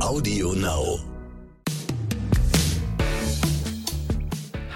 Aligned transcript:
Audio 0.00 0.52
Now. 0.52 1.00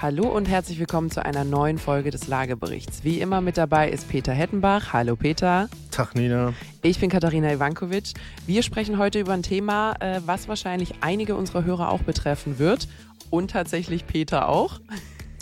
Hallo 0.01 0.27
und 0.27 0.49
herzlich 0.49 0.79
willkommen 0.79 1.11
zu 1.11 1.23
einer 1.23 1.45
neuen 1.45 1.77
Folge 1.77 2.11
des 2.11 2.27
Lageberichts. 2.27 3.05
Wie 3.05 3.21
immer 3.21 3.39
mit 3.39 3.55
dabei 3.57 3.89
ist 3.89 4.09
Peter 4.09 4.33
Hettenbach. 4.33 4.91
Hallo 4.91 5.15
Peter. 5.15 5.69
Tag 5.91 6.15
Nina. 6.15 6.53
Ich 6.81 6.99
bin 6.99 7.09
Katharina 7.09 7.53
Ivankovic. 7.53 8.13
Wir 8.45 8.63
sprechen 8.63 8.97
heute 8.97 9.21
über 9.21 9.31
ein 9.31 9.43
Thema, 9.43 9.95
äh, 10.01 10.19
was 10.25 10.49
wahrscheinlich 10.49 10.95
einige 10.99 11.35
unserer 11.35 11.63
Hörer 11.63 11.89
auch 11.89 12.01
betreffen 12.01 12.59
wird. 12.59 12.89
Und 13.29 13.51
tatsächlich 13.51 14.05
Peter 14.05 14.49
auch. 14.49 14.81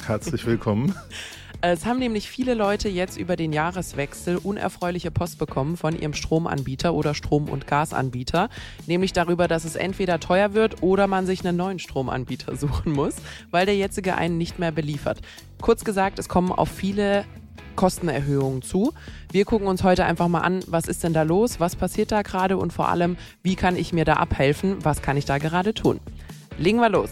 Herzlich 0.06 0.46
willkommen. 0.46 0.96
Es 1.64 1.86
haben 1.86 2.00
nämlich 2.00 2.28
viele 2.28 2.56
Leute 2.56 2.90
jetzt 2.90 3.18
über 3.20 3.36
den 3.36 3.54
Jahreswechsel 3.54 4.38
unerfreuliche 4.38 5.12
Post 5.12 5.38
bekommen 5.38 5.78
von 5.78 5.96
ihrem 5.96 6.16
Stromanbieter 6.16 6.92
oder 6.92 7.14
Strom- 7.14 7.50
und 7.50 7.68
Gasanbieter, 7.68 8.50
nämlich 8.88 9.14
darüber, 9.14 9.48
dass 9.48 9.64
es 9.64 9.76
entweder 9.76 10.20
teuer 10.20 10.56
wird 10.56 10.82
oder 10.82 11.06
man 11.06 11.28
sich 11.28 11.46
einen 11.46 11.58
neuen 11.58 11.78
Stromanbieter 11.78 12.56
suchen 12.58 12.94
muss, 12.94 13.14
weil 13.52 13.68
der 13.68 13.76
jetzige 13.76 14.16
einen 14.16 14.40
nicht 14.40 14.58
mehr 14.58 14.72
beliefert. 14.72 15.20
Kurz 15.62 15.84
gesagt, 15.84 16.18
es 16.18 16.28
kommen 16.28 16.52
auf 16.52 16.68
viele 16.68 17.26
Kostenerhöhungen 17.76 18.64
zu. 18.64 18.92
Wir 19.32 19.46
gucken 19.46 19.68
uns 19.68 19.84
heute 19.84 20.06
einfach 20.06 20.30
mal 20.30 20.42
an, 20.42 20.62
was 20.66 20.88
ist 20.88 21.04
denn 21.04 21.14
da 21.14 21.22
los, 21.22 21.60
was 21.60 21.76
passiert 21.76 22.12
da 22.12 22.24
gerade 22.24 22.58
und 22.58 22.74
vor 22.74 22.90
allem, 22.90 23.18
wie 23.44 23.56
kann 23.56 23.76
ich 23.76 23.94
mir 23.94 24.04
da 24.04 24.14
abhelfen, 24.14 24.84
was 24.84 25.04
kann 25.04 25.16
ich 25.16 25.26
da 25.26 25.38
gerade 25.38 25.76
tun. 25.76 26.00
Legen 26.58 26.80
wir 26.80 26.90
los. 26.90 27.12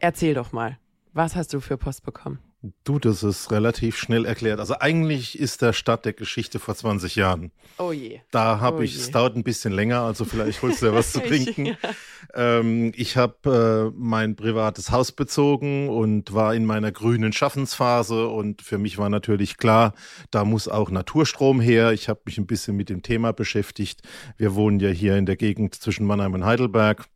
erzähl 0.00 0.34
doch 0.34 0.52
mal, 0.52 0.78
was 1.12 1.36
hast 1.36 1.52
du 1.52 1.60
für 1.60 1.76
Post 1.76 2.04
bekommen? 2.04 2.40
du, 2.84 2.98
das 2.98 3.22
ist 3.22 3.50
relativ 3.50 3.96
schnell 3.96 4.24
erklärt. 4.24 4.60
Also 4.60 4.74
eigentlich 4.78 5.38
ist 5.38 5.62
der 5.62 5.72
Start 5.72 6.04
der 6.04 6.12
Geschichte 6.12 6.58
vor 6.58 6.74
20 6.74 7.16
Jahren. 7.16 7.52
Oh 7.78 7.92
je. 7.92 8.20
Da 8.30 8.60
habe 8.60 8.78
Oh 8.78 8.82
ich, 8.82 8.96
es 8.96 9.10
dauert 9.10 9.36
ein 9.36 9.44
bisschen 9.44 9.72
länger, 9.72 10.02
also 10.02 10.24
vielleicht 10.24 10.60
holst 10.62 10.82
du 10.82 10.86
ja 10.86 10.94
was 10.94 11.12
zu 11.12 11.20
trinken. 11.20 11.66
Ja. 11.66 11.76
ähm, 12.34 12.92
ich 12.94 13.16
habe 13.16 13.92
äh, 13.92 13.96
mein 13.98 14.36
privates 14.36 14.90
Haus 14.90 15.12
bezogen 15.12 15.88
und 15.88 16.34
war 16.34 16.54
in 16.54 16.66
meiner 16.66 16.92
grünen 16.92 17.32
Schaffensphase 17.32 18.28
und 18.28 18.62
für 18.62 18.78
mich 18.78 18.98
war 18.98 19.08
natürlich 19.08 19.56
klar, 19.56 19.94
da 20.30 20.44
muss 20.44 20.68
auch 20.68 20.90
Naturstrom 20.90 21.60
her. 21.60 21.92
Ich 21.92 22.08
habe 22.08 22.20
mich 22.26 22.38
ein 22.38 22.46
bisschen 22.46 22.76
mit 22.76 22.88
dem 22.90 23.02
Thema 23.02 23.32
beschäftigt. 23.32 24.02
Wir 24.36 24.54
wohnen 24.54 24.80
ja 24.80 24.90
hier 24.90 25.16
in 25.16 25.26
der 25.26 25.36
Gegend 25.36 25.74
zwischen 25.74 26.06
Mannheim 26.06 26.34
und 26.34 26.44
Heidelberg. 26.44 27.06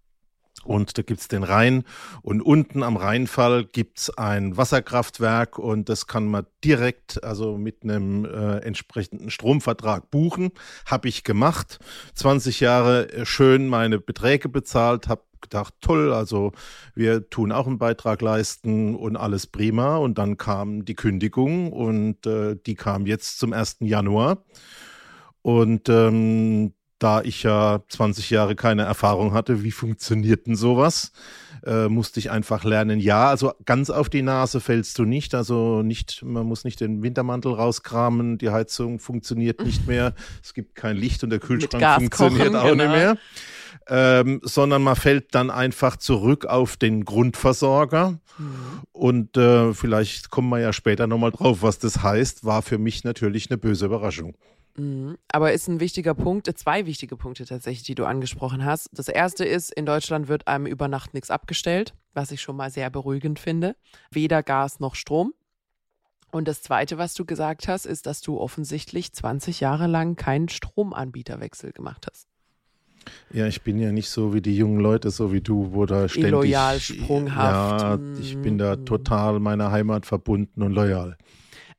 Und 0.64 0.96
da 0.98 1.02
gibt's 1.02 1.28
den 1.28 1.42
Rhein 1.42 1.84
und 2.22 2.40
unten 2.42 2.82
am 2.82 2.96
Rheinfall 2.96 3.64
gibt's 3.64 4.10
ein 4.10 4.56
Wasserkraftwerk 4.56 5.58
und 5.58 5.88
das 5.88 6.06
kann 6.06 6.26
man 6.26 6.46
direkt, 6.64 7.22
also 7.22 7.56
mit 7.58 7.82
einem 7.82 8.24
äh, 8.24 8.58
entsprechenden 8.58 9.30
Stromvertrag 9.30 10.10
buchen. 10.10 10.50
Habe 10.86 11.08
ich 11.08 11.24
gemacht. 11.24 11.78
20 12.14 12.60
Jahre 12.60 13.12
äh, 13.12 13.26
schön 13.26 13.68
meine 13.68 13.98
Beträge 13.98 14.48
bezahlt, 14.48 15.08
habe 15.08 15.22
gedacht, 15.44 15.74
toll, 15.80 16.12
also 16.12 16.52
wir 16.94 17.30
tun 17.30 17.52
auch 17.52 17.66
einen 17.66 17.78
Beitrag 17.78 18.20
leisten 18.20 18.96
und 18.96 19.16
alles 19.16 19.46
prima. 19.46 19.96
Und 19.98 20.18
dann 20.18 20.36
kam 20.36 20.84
die 20.84 20.94
Kündigung 20.94 21.72
und 21.72 22.26
äh, 22.26 22.56
die 22.66 22.74
kam 22.74 23.06
jetzt 23.06 23.38
zum 23.38 23.52
1. 23.52 23.76
Januar. 23.80 24.44
Und 25.42 25.88
ähm, 25.88 26.72
da 27.04 27.20
ich 27.20 27.42
ja 27.42 27.82
20 27.86 28.30
Jahre 28.30 28.56
keine 28.56 28.84
Erfahrung 28.84 29.34
hatte, 29.34 29.62
wie 29.62 29.72
funktioniert 29.72 30.46
denn 30.46 30.56
sowas, 30.56 31.12
äh, 31.66 31.88
musste 31.88 32.18
ich 32.18 32.30
einfach 32.30 32.64
lernen. 32.64 32.98
Ja, 32.98 33.28
also 33.28 33.52
ganz 33.66 33.90
auf 33.90 34.08
die 34.08 34.22
Nase 34.22 34.58
fällst 34.58 34.98
du 34.98 35.04
nicht. 35.04 35.34
Also 35.34 35.82
nicht, 35.82 36.22
man 36.24 36.46
muss 36.46 36.64
nicht 36.64 36.80
den 36.80 37.02
Wintermantel 37.02 37.52
rauskramen, 37.52 38.38
die 38.38 38.48
Heizung 38.48 39.00
funktioniert 39.00 39.62
nicht 39.62 39.86
mehr, 39.86 40.14
es 40.42 40.54
gibt 40.54 40.76
kein 40.76 40.96
Licht 40.96 41.22
und 41.22 41.28
der 41.28 41.40
Kühlschrank 41.40 41.84
funktioniert 42.00 42.52
kochen, 42.52 42.56
auch 42.56 42.70
genau. 42.70 42.84
nicht 42.84 42.96
mehr. 42.96 43.18
Ähm, 43.86 44.40
sondern 44.42 44.82
man 44.82 44.96
fällt 44.96 45.34
dann 45.34 45.50
einfach 45.50 45.98
zurück 45.98 46.46
auf 46.46 46.78
den 46.78 47.04
Grundversorger. 47.04 48.18
Und 48.92 49.36
äh, 49.36 49.74
vielleicht 49.74 50.30
kommen 50.30 50.48
wir 50.48 50.58
ja 50.58 50.72
später 50.72 51.06
nochmal 51.06 51.32
drauf, 51.32 51.58
was 51.60 51.78
das 51.78 52.02
heißt, 52.02 52.46
war 52.46 52.62
für 52.62 52.78
mich 52.78 53.04
natürlich 53.04 53.50
eine 53.50 53.58
böse 53.58 53.84
Überraschung. 53.84 54.36
Mhm. 54.76 55.16
Aber 55.28 55.52
ist 55.52 55.68
ein 55.68 55.80
wichtiger 55.80 56.14
Punkt, 56.14 56.48
äh, 56.48 56.54
zwei 56.54 56.86
wichtige 56.86 57.16
Punkte 57.16 57.44
tatsächlich, 57.44 57.84
die 57.84 57.94
du 57.94 58.04
angesprochen 58.04 58.64
hast. 58.64 58.88
Das 58.92 59.08
erste 59.08 59.44
ist, 59.44 59.72
in 59.72 59.86
Deutschland 59.86 60.28
wird 60.28 60.48
einem 60.48 60.66
über 60.66 60.88
Nacht 60.88 61.14
nichts 61.14 61.30
abgestellt, 61.30 61.94
was 62.12 62.30
ich 62.32 62.40
schon 62.40 62.56
mal 62.56 62.70
sehr 62.70 62.90
beruhigend 62.90 63.38
finde. 63.38 63.76
Weder 64.10 64.42
Gas 64.42 64.80
noch 64.80 64.94
Strom. 64.94 65.32
Und 66.32 66.48
das 66.48 66.62
zweite, 66.62 66.98
was 66.98 67.14
du 67.14 67.24
gesagt 67.24 67.68
hast, 67.68 67.86
ist, 67.86 68.06
dass 68.06 68.20
du 68.20 68.40
offensichtlich 68.40 69.12
20 69.12 69.60
Jahre 69.60 69.86
lang 69.86 70.16
keinen 70.16 70.48
Stromanbieterwechsel 70.48 71.70
gemacht 71.72 72.08
hast. 72.10 72.26
Ja, 73.32 73.46
ich 73.46 73.62
bin 73.62 73.78
ja 73.78 73.92
nicht 73.92 74.08
so 74.08 74.34
wie 74.34 74.40
die 74.40 74.56
jungen 74.56 74.80
Leute, 74.80 75.10
so 75.10 75.32
wie 75.32 75.42
du, 75.42 75.72
wo 75.72 75.86
da 75.86 76.08
ständig. 76.08 76.30
Illoyal, 76.30 76.80
sprunghaft. 76.80 77.82
Ja, 77.82 77.98
ich 78.18 78.38
bin 78.38 78.58
da 78.58 78.76
Mm. 78.76 78.86
total 78.86 79.40
meiner 79.40 79.70
Heimat 79.70 80.06
verbunden 80.06 80.62
und 80.62 80.72
loyal. 80.72 81.16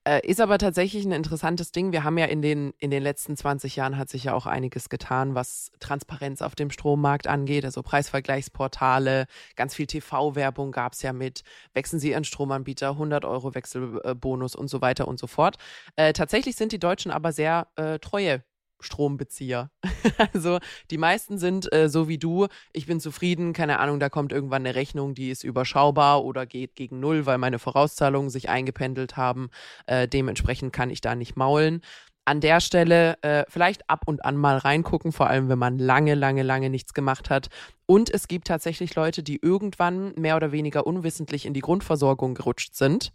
Äh, 0.07 0.21
ist 0.27 0.39
aber 0.39 0.59
tatsächlich 0.59 1.03
ein 1.03 1.11
interessantes 1.11 1.71
Ding. 1.71 1.91
Wir 1.91 2.03
haben 2.03 2.19
ja 2.19 2.25
in 2.25 2.43
den, 2.43 2.73
in 2.77 2.91
den 2.91 3.01
letzten 3.01 3.35
20 3.35 3.75
Jahren 3.75 3.97
hat 3.97 4.07
sich 4.07 4.25
ja 4.25 4.35
auch 4.35 4.45
einiges 4.45 4.89
getan, 4.89 5.33
was 5.33 5.71
Transparenz 5.79 6.43
auf 6.43 6.53
dem 6.53 6.69
Strommarkt 6.69 7.25
angeht. 7.25 7.65
Also 7.65 7.81
Preisvergleichsportale, 7.81 9.25
ganz 9.55 9.73
viel 9.73 9.87
TV-Werbung 9.87 10.71
gab 10.71 10.93
es 10.93 11.01
ja 11.01 11.11
mit, 11.11 11.41
wechseln 11.73 11.99
Sie 11.99 12.11
Ihren 12.11 12.23
Stromanbieter, 12.23 12.91
100 12.91 13.25
Euro 13.25 13.55
Wechselbonus 13.55 14.55
und 14.55 14.67
so 14.67 14.79
weiter 14.81 15.07
und 15.07 15.19
so 15.19 15.25
fort. 15.25 15.57
Äh, 15.95 16.13
tatsächlich 16.13 16.55
sind 16.55 16.71
die 16.71 16.79
Deutschen 16.79 17.09
aber 17.09 17.31
sehr 17.31 17.67
äh, 17.75 17.97
treue 17.97 18.43
Strombezieher. 18.79 19.69
also 20.33 20.59
die 20.91 20.97
meisten 20.97 21.37
sind 21.37 21.71
äh, 21.73 21.89
so 21.89 22.07
wie 22.07 22.17
du, 22.17 22.47
ich 22.73 22.85
bin 22.85 22.99
zufrieden, 22.99 23.53
keine 23.53 23.79
Ahnung, 23.79 23.99
da 23.99 24.09
kommt 24.09 24.31
irgendwann 24.31 24.65
eine 24.65 24.75
Rechnung, 24.75 25.13
die 25.13 25.29
ist 25.29 25.43
überschaubar 25.43 26.23
oder 26.23 26.45
geht 26.45 26.75
gegen 26.75 26.99
null, 26.99 27.25
weil 27.25 27.37
meine 27.37 27.59
Vorauszahlungen 27.59 28.29
sich 28.29 28.49
eingependelt 28.49 29.17
haben. 29.17 29.49
Äh, 29.85 30.07
dementsprechend 30.07 30.73
kann 30.73 30.89
ich 30.89 31.01
da 31.01 31.15
nicht 31.15 31.35
maulen. 31.35 31.81
An 32.27 32.41
der 32.41 32.59
Stelle 32.59 33.21
äh, 33.21 33.45
vielleicht 33.47 33.87
ab 33.87 34.01
und 34.07 34.25
an 34.25 34.35
mal 34.35 34.57
reingucken, 34.57 35.11
vor 35.11 35.27
allem 35.27 35.47
wenn 35.47 35.59
man 35.59 35.77
lange, 35.77 36.15
lange, 36.15 36.41
lange 36.41 36.71
nichts 36.71 36.95
gemacht 36.95 37.29
hat. 37.29 37.49
Und 37.85 38.11
es 38.11 38.27
gibt 38.27 38.47
tatsächlich 38.47 38.95
Leute, 38.95 39.21
die 39.21 39.39
irgendwann 39.39 40.13
mehr 40.15 40.35
oder 40.35 40.51
weniger 40.51 40.87
unwissentlich 40.87 41.45
in 41.45 41.53
die 41.53 41.59
Grundversorgung 41.59 42.33
gerutscht 42.33 42.73
sind 42.73 43.13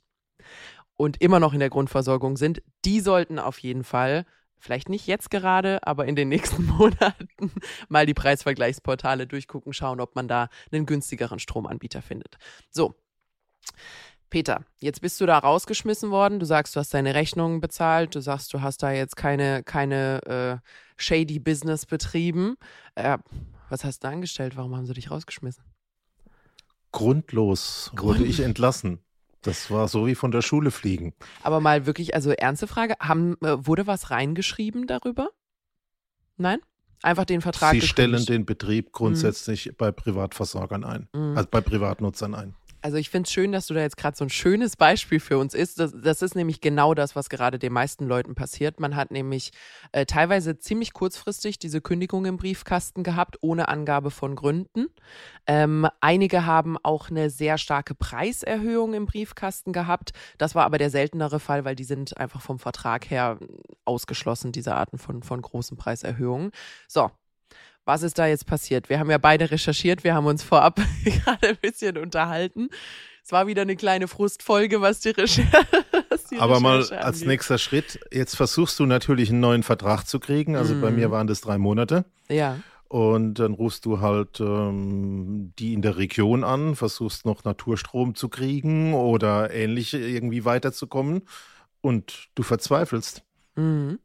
und 0.96 1.20
immer 1.20 1.40
noch 1.40 1.54
in 1.54 1.58
der 1.58 1.70
Grundversorgung 1.70 2.36
sind. 2.36 2.62
Die 2.84 3.00
sollten 3.00 3.40
auf 3.40 3.58
jeden 3.58 3.82
Fall 3.82 4.26
vielleicht 4.60 4.88
nicht 4.88 5.06
jetzt 5.06 5.30
gerade, 5.30 5.86
aber 5.86 6.06
in 6.06 6.16
den 6.16 6.28
nächsten 6.28 6.64
Monaten 6.78 7.52
mal 7.88 8.06
die 8.06 8.14
Preisvergleichsportale 8.14 9.26
durchgucken, 9.26 9.72
schauen, 9.72 10.00
ob 10.00 10.14
man 10.14 10.28
da 10.28 10.48
einen 10.70 10.86
günstigeren 10.86 11.38
Stromanbieter 11.38 12.02
findet. 12.02 12.36
So. 12.70 12.94
Peter, 14.28 14.64
jetzt 14.78 15.00
bist 15.00 15.20
du 15.20 15.26
da 15.26 15.38
rausgeschmissen 15.38 16.12
worden. 16.12 16.38
Du 16.38 16.46
sagst, 16.46 16.76
du 16.76 16.80
hast 16.80 16.94
deine 16.94 17.16
Rechnungen 17.16 17.60
bezahlt. 17.60 18.14
Du 18.14 18.20
sagst, 18.20 18.54
du 18.54 18.62
hast 18.62 18.82
da 18.84 18.92
jetzt 18.92 19.16
keine, 19.16 19.64
keine 19.64 20.62
äh, 20.62 20.68
shady 20.96 21.40
Business 21.40 21.84
betrieben. 21.84 22.56
Äh, 22.94 23.18
was 23.68 23.84
hast 23.84 24.04
du 24.04 24.06
da 24.06 24.12
angestellt? 24.12 24.56
Warum 24.56 24.76
haben 24.76 24.86
sie 24.86 24.94
dich 24.94 25.10
rausgeschmissen? 25.10 25.64
Grundlos 26.92 27.90
wurde 27.96 28.24
ich 28.24 28.40
entlassen. 28.40 29.00
Das 29.42 29.70
war 29.70 29.88
so 29.88 30.06
wie 30.06 30.14
von 30.14 30.30
der 30.30 30.42
Schule 30.42 30.70
fliegen. 30.70 31.14
Aber 31.42 31.60
mal 31.60 31.86
wirklich, 31.86 32.14
also 32.14 32.30
ernste 32.30 32.66
Frage, 32.66 32.94
haben, 33.00 33.36
äh, 33.42 33.66
wurde 33.66 33.86
was 33.86 34.10
reingeschrieben 34.10 34.86
darüber? 34.86 35.30
Nein? 36.36 36.60
Einfach 37.02 37.24
den 37.24 37.40
Vertrag 37.40 37.72
Sie 37.72 37.80
stellen 37.80 38.26
den 38.26 38.44
Betrieb 38.44 38.92
grundsätzlich 38.92 39.72
bei 39.78 39.90
Privatversorgern 39.90 40.84
ein, 40.84 41.08
Mhm. 41.14 41.36
also 41.36 41.48
bei 41.50 41.62
Privatnutzern 41.62 42.34
ein. 42.34 42.54
Also 42.82 42.96
ich 42.96 43.10
finde 43.10 43.26
es 43.26 43.32
schön, 43.32 43.52
dass 43.52 43.66
du 43.66 43.74
da 43.74 43.80
jetzt 43.80 43.96
gerade 43.96 44.16
so 44.16 44.24
ein 44.24 44.30
schönes 44.30 44.76
Beispiel 44.76 45.20
für 45.20 45.38
uns 45.38 45.54
ist. 45.54 45.78
Das, 45.78 45.92
das, 45.94 46.22
ist 46.22 46.34
nämlich 46.34 46.60
genau 46.60 46.94
das, 46.94 47.14
was 47.14 47.28
gerade 47.28 47.58
den 47.58 47.72
meisten 47.72 48.06
Leuten 48.06 48.34
passiert. 48.34 48.80
Man 48.80 48.96
hat 48.96 49.10
nämlich 49.10 49.50
äh, 49.92 50.06
teilweise 50.06 50.58
ziemlich 50.58 50.92
kurzfristig 50.92 51.58
diese 51.58 51.80
Kündigung 51.80 52.24
im 52.24 52.36
Briefkasten 52.36 53.02
gehabt, 53.02 53.38
ohne 53.42 53.68
Angabe 53.68 54.10
von 54.10 54.34
Gründen. 54.34 54.86
Ähm, 55.46 55.88
einige 56.00 56.46
haben 56.46 56.78
auch 56.82 57.10
eine 57.10 57.28
sehr 57.28 57.58
starke 57.58 57.94
Preiserhöhung 57.94 58.94
im 58.94 59.06
Briefkasten 59.06 59.72
gehabt. 59.72 60.12
Das 60.38 60.54
war 60.54 60.64
aber 60.64 60.78
der 60.78 60.90
seltenere 60.90 61.40
Fall, 61.40 61.64
weil 61.64 61.76
die 61.76 61.84
sind 61.84 62.16
einfach 62.16 62.40
vom 62.40 62.58
Vertrag 62.58 63.10
her 63.10 63.38
ausgeschlossen, 63.84 64.52
diese 64.52 64.74
Arten 64.74 64.98
von, 64.98 65.22
von 65.22 65.42
großen 65.42 65.76
Preiserhöhungen. 65.76 66.50
So, 66.88 67.10
was 67.90 68.04
ist 68.04 68.18
da 68.18 68.26
jetzt 68.26 68.46
passiert? 68.46 68.88
Wir 68.88 69.00
haben 69.00 69.10
ja 69.10 69.18
beide 69.18 69.50
recherchiert, 69.50 70.04
wir 70.04 70.14
haben 70.14 70.26
uns 70.26 70.44
vorab 70.44 70.76
gerade 71.04 71.48
ein 71.48 71.56
bisschen 71.60 71.98
unterhalten. 71.98 72.68
Es 73.24 73.32
war 73.32 73.48
wieder 73.48 73.62
eine 73.62 73.74
kleine 73.74 74.06
Frustfolge, 74.06 74.80
was 74.80 75.00
die 75.00 75.08
Recherche. 75.10 75.66
Aber 76.38 76.56
Recherche 76.56 76.62
mal 76.62 76.82
angeht. 76.82 76.92
als 76.92 77.24
nächster 77.24 77.58
Schritt, 77.58 77.98
jetzt 78.12 78.36
versuchst 78.36 78.78
du 78.78 78.86
natürlich 78.86 79.30
einen 79.30 79.40
neuen 79.40 79.64
Vertrag 79.64 80.04
zu 80.04 80.20
kriegen. 80.20 80.54
Also 80.54 80.76
mm. 80.76 80.80
bei 80.80 80.90
mir 80.92 81.08
mhm. 81.08 81.12
waren 81.12 81.26
das 81.26 81.40
drei 81.40 81.58
Monate. 81.58 82.04
Ja. 82.28 82.60
Und 82.86 83.34
dann 83.34 83.54
rufst 83.54 83.86
du 83.86 84.00
halt 84.00 84.38
ähm, 84.38 85.52
die 85.58 85.74
in 85.74 85.82
der 85.82 85.96
Region 85.96 86.44
an, 86.44 86.76
versuchst 86.76 87.26
noch 87.26 87.42
Naturstrom 87.42 88.14
zu 88.14 88.28
kriegen 88.28 88.94
oder 88.94 89.52
ähnlich 89.52 89.94
irgendwie 89.94 90.44
weiterzukommen 90.44 91.22
und 91.80 92.28
du 92.36 92.44
verzweifelst. 92.44 93.24
Mhm. 93.56 93.98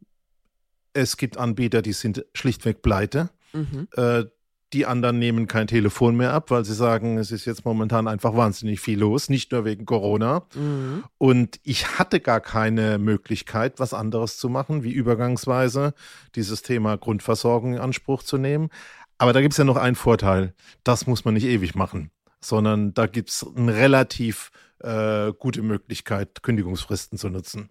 Es 0.94 1.18
gibt 1.18 1.38
Anbieter, 1.38 1.84
die 1.84 1.94
sind 1.94 2.26
schlichtweg 2.34 2.82
pleite. 2.82 3.30
Mhm. 3.56 3.88
Äh, 3.96 4.26
die 4.74 4.86
anderen 4.86 5.20
nehmen 5.20 5.48
kein 5.48 5.68
Telefon 5.68 6.18
mehr 6.18 6.34
ab, 6.34 6.52
weil 6.52 6.66
sie 6.66 6.74
sagen, 6.74 7.18
es 7.18 7.32
ist 7.32 7.46
jetzt 7.46 7.64
momentan 7.64 8.08
einfach 8.08 8.36
wahnsinnig 8.36 8.82
viel 8.82 9.00
los, 9.00 9.30
nicht 9.30 9.52
nur 9.52 9.64
wegen 9.64 9.86
Corona. 9.86 10.46
Mhm. 10.54 11.04
Und 11.18 11.60
ich 11.64 11.98
hatte 11.98 12.20
gar 12.20 12.42
keine 12.42 12.98
Möglichkeit, 12.98 13.80
was 13.80 13.94
anderes 13.94 14.38
zu 14.38 14.50
machen, 14.50 14.84
wie 14.84 14.92
übergangsweise 14.92 15.94
dieses 16.36 16.62
Thema 16.62 16.98
Grundversorgung 16.98 17.76
in 17.76 17.80
Anspruch 17.80 18.24
zu 18.24 18.38
nehmen. 18.38 18.70
Aber 19.18 19.32
da 19.32 19.42
gibt 19.42 19.54
es 19.54 19.58
ja 19.58 19.64
noch 19.64 19.78
einen 19.78 19.96
Vorteil. 19.96 20.54
Das 20.84 21.08
muss 21.08 21.24
man 21.24 21.36
nicht 21.36 21.46
ewig 21.46 21.76
machen, 21.76 22.12
sondern 22.42 22.94
da 22.94 23.08
gibt 23.08 23.30
es 23.30 23.46
eine 23.56 23.74
relativ 23.76 24.52
äh, 24.80 25.32
gute 25.40 25.62
Möglichkeit, 25.62 26.44
Kündigungsfristen 26.44 27.18
zu 27.18 27.30
nutzen. 27.30 27.70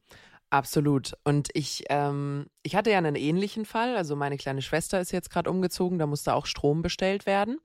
Absolut. 0.54 1.14
Und 1.24 1.48
ich, 1.52 1.82
ähm, 1.88 2.46
ich 2.62 2.76
hatte 2.76 2.92
ja 2.92 2.98
einen 2.98 3.16
ähnlichen 3.16 3.64
Fall. 3.64 3.96
Also 3.96 4.14
meine 4.14 4.36
kleine 4.36 4.62
Schwester 4.62 5.00
ist 5.00 5.10
jetzt 5.10 5.28
gerade 5.28 5.50
umgezogen, 5.50 5.98
da 5.98 6.06
musste 6.06 6.32
auch 6.32 6.46
Strom 6.46 6.80
bestellt 6.80 7.26
werden. 7.26 7.58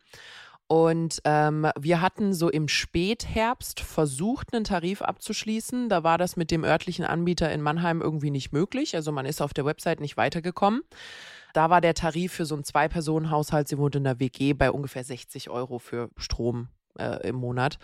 Und 0.66 1.22
ähm, 1.24 1.68
wir 1.80 2.02
hatten 2.02 2.34
so 2.34 2.50
im 2.50 2.68
Spätherbst 2.68 3.80
versucht, 3.80 4.56
einen 4.56 4.64
Tarif 4.64 5.04
abzuschließen. 5.04 5.88
Da 5.88 6.04
war 6.04 6.18
das 6.18 6.36
mit 6.36 6.50
dem 6.50 6.64
örtlichen 6.64 7.06
Anbieter 7.06 7.52
in 7.52 7.62
Mannheim 7.62 8.02
irgendwie 8.02 8.32
nicht 8.32 8.54
möglich. 8.54 8.96
Also 8.96 9.12
man 9.12 9.28
ist 9.28 9.40
auf 9.40 9.54
der 9.54 9.66
Website 9.66 10.00
nicht 10.00 10.18
weitergekommen. 10.18 10.82
Da 11.54 11.70
war 11.70 11.82
der 11.82 11.94
Tarif 11.94 12.34
für 12.34 12.46
so 12.46 12.56
einen 12.56 12.64
Zwei-Personen-Haushalt, 12.64 13.68
sie 13.68 13.78
wohnt 13.78 13.98
in 13.98 14.04
der 14.04 14.20
WG, 14.20 14.54
bei 14.54 14.72
ungefähr 14.72 15.04
60 15.04 15.52
Euro 15.52 15.78
für 15.78 16.10
Strom 16.18 16.70
äh, 17.00 17.28
im 17.28 17.36
Monat, 17.36 17.80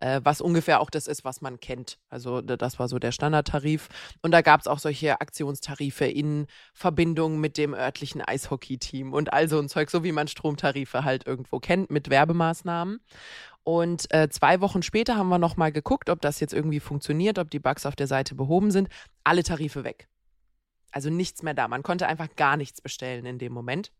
äh, 0.00 0.20
was 0.22 0.40
ungefähr 0.40 0.80
auch 0.80 0.90
das 0.90 1.06
ist, 1.06 1.24
was 1.24 1.40
man 1.40 1.60
kennt. 1.60 1.98
Also 2.08 2.40
das 2.40 2.78
war 2.78 2.88
so 2.88 2.98
der 2.98 3.12
Standardtarif. 3.12 3.88
Und 4.22 4.30
da 4.30 4.42
gab 4.42 4.60
es 4.60 4.66
auch 4.66 4.78
solche 4.78 5.20
Aktionstarife 5.20 6.06
in 6.06 6.46
Verbindung 6.72 7.40
mit 7.40 7.56
dem 7.56 7.74
örtlichen 7.74 8.20
Eishockey-Team 8.20 9.12
und 9.12 9.32
all 9.32 9.48
so 9.48 9.58
ein 9.58 9.68
Zeug, 9.68 9.90
so 9.90 10.04
wie 10.04 10.12
man 10.12 10.28
Stromtarife 10.28 11.04
halt 11.04 11.26
irgendwo 11.26 11.58
kennt 11.58 11.90
mit 11.90 12.10
Werbemaßnahmen. 12.10 13.00
Und 13.64 14.12
äh, 14.14 14.30
zwei 14.30 14.60
Wochen 14.62 14.82
später 14.82 15.16
haben 15.16 15.28
wir 15.28 15.38
nochmal 15.38 15.72
geguckt, 15.72 16.08
ob 16.08 16.22
das 16.22 16.40
jetzt 16.40 16.54
irgendwie 16.54 16.80
funktioniert, 16.80 17.38
ob 17.38 17.50
die 17.50 17.58
Bugs 17.58 17.84
auf 17.84 17.96
der 17.96 18.06
Seite 18.06 18.34
behoben 18.34 18.70
sind. 18.70 18.88
Alle 19.24 19.42
Tarife 19.42 19.84
weg. 19.84 20.08
Also 20.90 21.10
nichts 21.10 21.42
mehr 21.42 21.52
da. 21.52 21.68
Man 21.68 21.82
konnte 21.82 22.06
einfach 22.06 22.34
gar 22.34 22.56
nichts 22.56 22.80
bestellen 22.80 23.26
in 23.26 23.38
dem 23.38 23.52
Moment. 23.52 23.92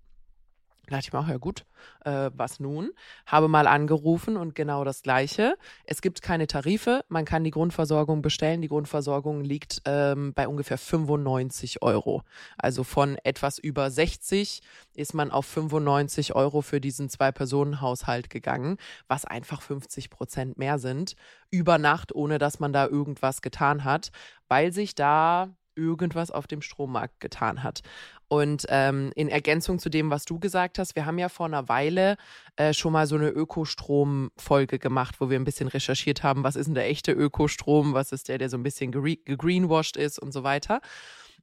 Da 0.88 0.96
dachte 0.96 1.08
ich 1.08 1.12
mir 1.12 1.18
auch, 1.18 1.28
ja 1.28 1.36
gut, 1.36 1.66
äh, 2.04 2.30
was 2.34 2.60
nun? 2.60 2.92
Habe 3.26 3.48
mal 3.48 3.66
angerufen 3.66 4.38
und 4.38 4.54
genau 4.54 4.84
das 4.84 5.02
Gleiche. 5.02 5.56
Es 5.84 6.00
gibt 6.00 6.22
keine 6.22 6.46
Tarife, 6.46 7.04
man 7.08 7.26
kann 7.26 7.44
die 7.44 7.50
Grundversorgung 7.50 8.22
bestellen. 8.22 8.62
Die 8.62 8.68
Grundversorgung 8.68 9.42
liegt 9.42 9.82
ähm, 9.84 10.32
bei 10.32 10.48
ungefähr 10.48 10.78
95 10.78 11.82
Euro. 11.82 12.22
Also 12.56 12.84
von 12.84 13.18
etwas 13.22 13.58
über 13.58 13.90
60 13.90 14.62
ist 14.94 15.12
man 15.12 15.30
auf 15.30 15.44
95 15.44 16.34
Euro 16.34 16.62
für 16.62 16.80
diesen 16.80 17.10
Zwei-Personen-Haushalt 17.10 18.30
gegangen, 18.30 18.78
was 19.08 19.26
einfach 19.26 19.60
50 19.60 20.08
Prozent 20.08 20.56
mehr 20.56 20.78
sind. 20.78 21.16
Über 21.50 21.76
Nacht, 21.76 22.14
ohne 22.14 22.38
dass 22.38 22.60
man 22.60 22.72
da 22.72 22.86
irgendwas 22.86 23.42
getan 23.42 23.84
hat, 23.84 24.10
weil 24.48 24.72
sich 24.72 24.94
da 24.94 25.50
irgendwas 25.78 26.30
auf 26.30 26.46
dem 26.46 26.60
Strommarkt 26.60 27.20
getan 27.20 27.62
hat. 27.62 27.82
Und 28.28 28.66
ähm, 28.68 29.10
in 29.14 29.28
Ergänzung 29.28 29.78
zu 29.78 29.88
dem, 29.88 30.10
was 30.10 30.26
du 30.26 30.38
gesagt 30.38 30.78
hast, 30.78 30.94
wir 30.94 31.06
haben 31.06 31.18
ja 31.18 31.30
vor 31.30 31.46
einer 31.46 31.68
Weile 31.68 32.16
äh, 32.56 32.74
schon 32.74 32.92
mal 32.92 33.06
so 33.06 33.16
eine 33.16 33.30
Ökostrom-Folge 33.30 34.78
gemacht, 34.78 35.16
wo 35.18 35.30
wir 35.30 35.38
ein 35.38 35.44
bisschen 35.44 35.68
recherchiert 35.68 36.22
haben, 36.22 36.44
was 36.44 36.54
ist 36.54 36.66
denn 36.66 36.74
der 36.74 36.88
echte 36.88 37.12
Ökostrom, 37.12 37.94
was 37.94 38.12
ist 38.12 38.28
der, 38.28 38.36
der 38.36 38.50
so 38.50 38.58
ein 38.58 38.62
bisschen 38.62 38.92
gegreenwashed 38.92 39.96
ist 39.96 40.18
und 40.18 40.32
so 40.32 40.44
weiter. 40.44 40.80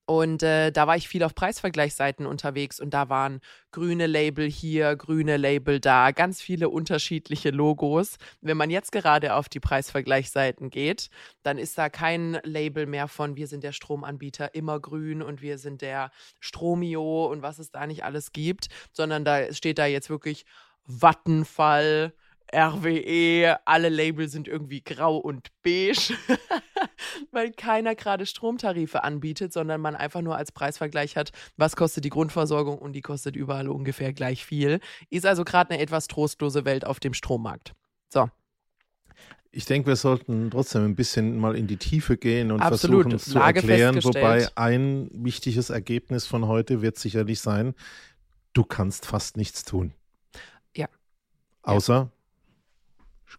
Und 0.07 0.43
äh, 0.43 0.71
da 0.71 0.85
war 0.85 0.95
ich 0.95 1.07
viel 1.07 1.23
auf 1.23 1.33
Preisvergleichsseiten 1.33 2.27
unterwegs 2.27 2.79
und 2.79 2.93
da 2.93 3.09
waren 3.09 3.39
grüne 3.71 4.05
Label 4.05 4.47
hier, 4.47 4.95
grüne 4.95 5.37
Label 5.37 5.79
da, 5.79 6.11
ganz 6.11 6.41
viele 6.41 6.69
unterschiedliche 6.69 7.49
Logos. 7.49 8.17
Wenn 8.41 8.55
man 8.55 8.69
jetzt 8.69 8.91
gerade 8.91 9.33
auf 9.33 9.49
die 9.49 9.59
Preisvergleichsseiten 9.59 10.69
geht, 10.69 11.09
dann 11.41 11.57
ist 11.57 11.77
da 11.79 11.89
kein 11.89 12.39
Label 12.43 12.85
mehr 12.85 13.07
von 13.07 13.35
wir 13.35 13.47
sind 13.47 13.63
der 13.63 13.71
Stromanbieter 13.71 14.53
immer 14.53 14.79
grün 14.79 15.23
und 15.23 15.41
wir 15.41 15.57
sind 15.57 15.81
der 15.81 16.11
Stromio 16.39 17.25
und 17.25 17.41
was 17.41 17.57
es 17.57 17.71
da 17.71 17.87
nicht 17.87 18.03
alles 18.03 18.31
gibt, 18.31 18.67
sondern 18.91 19.25
da 19.25 19.51
steht 19.53 19.79
da 19.79 19.87
jetzt 19.87 20.11
wirklich 20.11 20.45
Vattenfall, 20.85 22.13
RWE, 22.53 23.57
alle 23.65 23.89
Label 23.89 24.27
sind 24.27 24.47
irgendwie 24.47 24.81
grau 24.81 25.17
und 25.17 25.49
beige, 25.63 26.13
weil 27.31 27.51
keiner 27.51 27.95
gerade 27.95 28.25
Stromtarife 28.25 29.03
anbietet, 29.03 29.51
sondern 29.51 29.81
man 29.81 29.95
einfach 29.95 30.21
nur 30.21 30.37
als 30.37 30.51
Preisvergleich 30.51 31.17
hat, 31.17 31.31
was 31.57 31.75
kostet 31.75 32.05
die 32.05 32.09
Grundversorgung 32.09 32.77
und 32.77 32.93
die 32.93 33.01
kostet 33.01 33.35
überall 33.35 33.69
ungefähr 33.69 34.13
gleich 34.13 34.45
viel. 34.45 34.79
Ist 35.09 35.25
also 35.25 35.43
gerade 35.43 35.71
eine 35.71 35.81
etwas 35.81 36.07
trostlose 36.07 36.65
Welt 36.65 36.85
auf 36.85 36.99
dem 36.99 37.13
Strommarkt. 37.13 37.73
So. 38.09 38.29
Ich 39.51 39.65
denke, 39.65 39.87
wir 39.87 39.95
sollten 39.95 40.51
trotzdem 40.51 40.83
ein 40.83 40.95
bisschen 40.95 41.37
mal 41.39 41.55
in 41.55 41.65
die 41.65 41.77
Tiefe 41.77 42.17
gehen 42.17 42.51
und 42.51 42.61
Absolut. 42.61 43.03
versuchen 43.03 43.19
zu 43.19 43.39
Lage 43.39 43.59
erklären, 43.59 44.03
wobei 44.03 44.49
ein 44.55 45.09
wichtiges 45.13 45.69
Ergebnis 45.69 46.27
von 46.27 46.45
heute 46.47 46.81
wird 46.81 46.97
sicherlich 46.97 47.39
sein, 47.39 47.73
du 48.53 48.65
kannst 48.65 49.05
fast 49.05 49.37
nichts 49.37 49.63
tun. 49.63 49.93
Ja. 50.75 50.87
Außer 51.63 52.11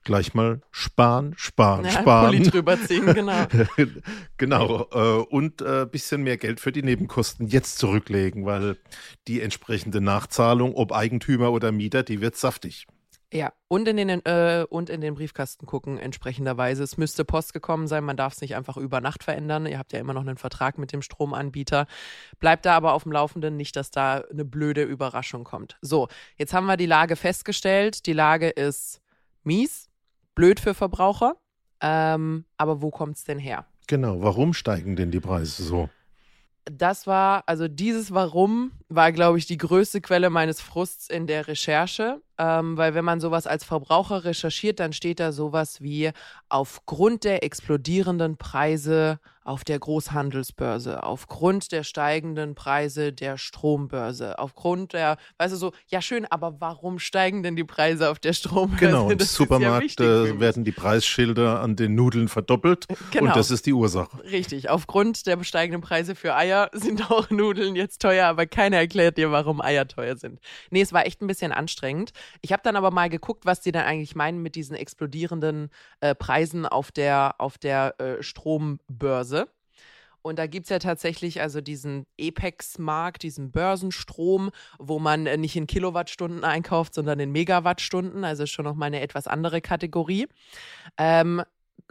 gleich 0.04 0.34
mal 0.34 0.60
sparen, 0.70 1.34
sparen, 1.36 1.84
ja, 1.84 1.90
sparen. 1.90 2.26
Pulli 2.26 2.50
drüber 2.50 2.80
ziehen, 2.80 3.12
genau. 3.14 3.46
genau. 4.36 4.88
Äh, 4.92 5.24
und 5.28 5.62
ein 5.62 5.82
äh, 5.82 5.86
bisschen 5.86 6.22
mehr 6.22 6.36
Geld 6.36 6.60
für 6.60 6.72
die 6.72 6.82
Nebenkosten 6.82 7.46
jetzt 7.48 7.78
zurücklegen, 7.78 8.46
weil 8.46 8.76
die 9.28 9.40
entsprechende 9.40 10.00
Nachzahlung, 10.00 10.74
ob 10.74 10.92
Eigentümer 10.92 11.52
oder 11.52 11.72
Mieter, 11.72 12.02
die 12.02 12.20
wird 12.20 12.36
saftig. 12.36 12.86
Ja, 13.32 13.52
und 13.66 13.88
in 13.88 13.96
den 13.96 14.08
äh, 14.24 14.64
und 14.70 14.88
in 14.88 15.00
den 15.00 15.14
Briefkasten 15.14 15.66
gucken 15.66 15.98
entsprechenderweise. 15.98 16.84
Es 16.84 16.96
müsste 16.96 17.24
Post 17.24 17.52
gekommen 17.52 17.88
sein, 17.88 18.04
man 18.04 18.16
darf 18.16 18.34
es 18.34 18.40
nicht 18.40 18.54
einfach 18.54 18.76
über 18.76 19.00
Nacht 19.00 19.24
verändern. 19.24 19.66
Ihr 19.66 19.78
habt 19.78 19.92
ja 19.92 19.98
immer 19.98 20.14
noch 20.14 20.20
einen 20.20 20.36
Vertrag 20.36 20.78
mit 20.78 20.92
dem 20.92 21.02
Stromanbieter. 21.02 21.86
Bleibt 22.38 22.66
da 22.66 22.76
aber 22.76 22.92
auf 22.92 23.02
dem 23.02 23.10
Laufenden, 23.12 23.56
nicht, 23.56 23.74
dass 23.74 23.90
da 23.90 24.22
eine 24.30 24.44
blöde 24.44 24.84
Überraschung 24.84 25.42
kommt. 25.42 25.76
So, 25.82 26.06
jetzt 26.36 26.54
haben 26.54 26.66
wir 26.66 26.76
die 26.76 26.86
Lage 26.86 27.16
festgestellt. 27.16 28.06
Die 28.06 28.12
Lage 28.12 28.48
ist 28.48 29.00
mies, 29.46 29.88
blöd 30.34 30.60
für 30.60 30.74
Verbraucher. 30.74 31.36
Ähm, 31.80 32.44
aber 32.56 32.82
wo 32.82 32.90
kommt 32.90 33.16
es 33.16 33.24
denn 33.24 33.38
her? 33.38 33.66
Genau, 33.86 34.20
warum 34.20 34.52
steigen 34.52 34.96
denn 34.96 35.10
die 35.10 35.20
Preise 35.20 35.62
so? 35.62 35.88
Das 36.64 37.06
war, 37.06 37.44
also 37.46 37.68
dieses 37.68 38.12
Warum 38.12 38.72
war, 38.88 39.12
glaube 39.12 39.38
ich, 39.38 39.46
die 39.46 39.56
größte 39.56 40.00
Quelle 40.00 40.30
meines 40.30 40.60
Frusts 40.60 41.08
in 41.08 41.26
der 41.28 41.46
Recherche. 41.46 42.20
Ähm, 42.38 42.76
weil 42.76 42.94
wenn 42.94 43.04
man 43.04 43.20
sowas 43.20 43.46
als 43.46 43.64
Verbraucher 43.64 44.24
recherchiert, 44.24 44.78
dann 44.78 44.92
steht 44.92 45.20
da 45.20 45.32
sowas 45.32 45.80
wie 45.80 46.10
aufgrund 46.48 47.24
der 47.24 47.42
explodierenden 47.42 48.36
Preise 48.36 49.18
auf 49.42 49.62
der 49.62 49.78
Großhandelsbörse, 49.78 51.04
aufgrund 51.04 51.70
der 51.70 51.84
steigenden 51.84 52.56
Preise 52.56 53.12
der 53.12 53.38
Strombörse, 53.38 54.40
aufgrund 54.40 54.92
der, 54.92 55.18
weißt 55.38 55.54
du 55.54 55.56
so, 55.56 55.72
ja 55.86 56.02
schön, 56.02 56.26
aber 56.26 56.60
warum 56.60 56.98
steigen 56.98 57.44
denn 57.44 57.54
die 57.54 57.62
Preise 57.62 58.10
auf 58.10 58.18
der 58.18 58.32
Strombörse? 58.32 58.84
Genau, 58.84 59.08
im 59.08 59.18
Supermarkt 59.20 60.00
ja 60.00 60.40
werden 60.40 60.64
die 60.64 60.72
Preisschilder 60.72 61.60
an 61.60 61.76
den 61.76 61.94
Nudeln 61.94 62.26
verdoppelt 62.26 62.86
genau. 63.12 63.26
und 63.26 63.36
das 63.36 63.52
ist 63.52 63.66
die 63.66 63.72
Ursache. 63.72 64.22
Richtig, 64.24 64.68
aufgrund 64.68 65.26
der 65.28 65.42
steigenden 65.44 65.80
Preise 65.80 66.16
für 66.16 66.34
Eier 66.34 66.68
sind 66.72 67.08
auch 67.10 67.30
Nudeln 67.30 67.76
jetzt 67.76 68.02
teuer, 68.02 68.26
aber 68.26 68.46
keiner 68.46 68.66
Keiner 68.66 68.78
erklärt 68.78 69.16
dir, 69.16 69.30
warum 69.30 69.60
Eier 69.60 69.86
teuer 69.86 70.16
sind. 70.16 70.40
Nee, 70.70 70.80
es 70.80 70.92
war 70.92 71.06
echt 71.06 71.22
ein 71.22 71.28
bisschen 71.28 71.52
anstrengend. 71.52 72.12
Ich 72.40 72.52
habe 72.52 72.62
dann 72.62 72.76
aber 72.76 72.90
mal 72.90 73.08
geguckt, 73.08 73.46
was 73.46 73.60
die 73.60 73.72
dann 73.72 73.84
eigentlich 73.84 74.14
meinen 74.14 74.42
mit 74.42 74.54
diesen 74.54 74.76
explodierenden 74.76 75.70
äh, 76.00 76.14
Preisen 76.14 76.66
auf 76.66 76.92
der, 76.92 77.34
auf 77.38 77.58
der 77.58 78.00
äh, 78.00 78.22
Strombörse. 78.22 79.48
Und 80.26 80.40
da 80.40 80.48
gibt 80.48 80.64
es 80.64 80.70
ja 80.70 80.80
tatsächlich 80.80 81.40
also 81.40 81.60
diesen 81.60 82.04
Apex-Markt, 82.20 83.22
diesen 83.22 83.52
Börsenstrom, 83.52 84.50
wo 84.78 84.98
man 84.98 85.26
äh, 85.26 85.36
nicht 85.36 85.54
in 85.54 85.68
Kilowattstunden 85.68 86.42
einkauft, 86.42 86.94
sondern 86.94 87.20
in 87.20 87.30
Megawattstunden. 87.30 88.24
Also 88.24 88.44
schon 88.46 88.64
nochmal 88.64 88.88
eine 88.88 89.00
etwas 89.00 89.28
andere 89.28 89.60
Kategorie. 89.60 90.26
Ähm, 90.98 91.42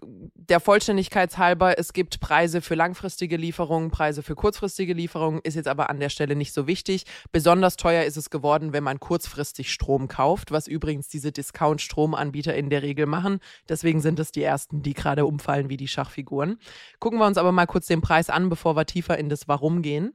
der 0.01 0.59
Vollständigkeit 0.59 1.37
halber, 1.37 1.79
es 1.79 1.93
gibt 1.93 2.19
Preise 2.19 2.61
für 2.61 2.75
langfristige 2.75 3.37
Lieferungen, 3.37 3.91
Preise 3.91 4.23
für 4.23 4.35
kurzfristige 4.35 4.93
Lieferungen, 4.93 5.41
ist 5.43 5.55
jetzt 5.55 5.67
aber 5.67 5.89
an 5.89 5.99
der 5.99 6.09
Stelle 6.09 6.35
nicht 6.35 6.53
so 6.53 6.67
wichtig. 6.67 7.05
Besonders 7.31 7.77
teuer 7.77 8.03
ist 8.03 8.17
es 8.17 8.29
geworden, 8.29 8.73
wenn 8.73 8.83
man 8.83 8.99
kurzfristig 8.99 9.71
Strom 9.71 10.07
kauft, 10.07 10.51
was 10.51 10.67
übrigens 10.67 11.07
diese 11.07 11.31
Discount-Stromanbieter 11.31 12.55
in 12.55 12.69
der 12.69 12.83
Regel 12.83 13.05
machen. 13.05 13.39
Deswegen 13.69 14.01
sind 14.01 14.19
es 14.19 14.31
die 14.31 14.43
ersten, 14.43 14.81
die 14.81 14.93
gerade 14.93 15.25
umfallen 15.25 15.69
wie 15.69 15.77
die 15.77 15.87
Schachfiguren. 15.87 16.59
Gucken 16.99 17.19
wir 17.19 17.25
uns 17.25 17.37
aber 17.37 17.51
mal 17.51 17.65
kurz 17.65 17.87
den 17.87 18.01
Preis 18.01 18.29
an, 18.29 18.49
bevor 18.49 18.75
wir 18.75 18.85
tiefer 18.85 19.17
in 19.17 19.29
das 19.29 19.47
Warum 19.47 19.81
gehen. 19.81 20.13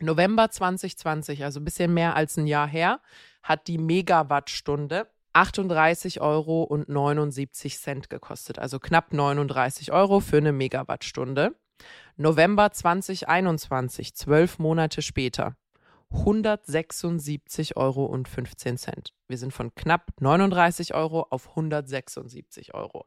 November 0.00 0.50
2020, 0.50 1.44
also 1.44 1.60
ein 1.60 1.64
bisschen 1.64 1.92
mehr 1.92 2.16
als 2.16 2.36
ein 2.36 2.46
Jahr 2.46 2.66
her, 2.66 3.00
hat 3.42 3.66
die 3.68 3.78
Megawattstunde 3.78 5.06
38,79 5.34 6.20
Euro 6.20 6.68
gekostet, 8.08 8.58
also 8.58 8.78
knapp 8.78 9.12
39 9.12 9.92
Euro 9.92 10.20
für 10.20 10.38
eine 10.38 10.52
Megawattstunde. 10.52 11.54
November 12.16 12.70
2021, 12.70 14.14
zwölf 14.14 14.58
Monate 14.58 15.02
später, 15.02 15.56
176,15 16.12 17.76
Euro. 17.76 18.16
Wir 19.26 19.38
sind 19.38 19.52
von 19.52 19.74
knapp 19.74 20.12
39 20.20 20.94
Euro 20.94 21.26
auf 21.30 21.48
176 21.50 22.72
Euro. 22.74 23.04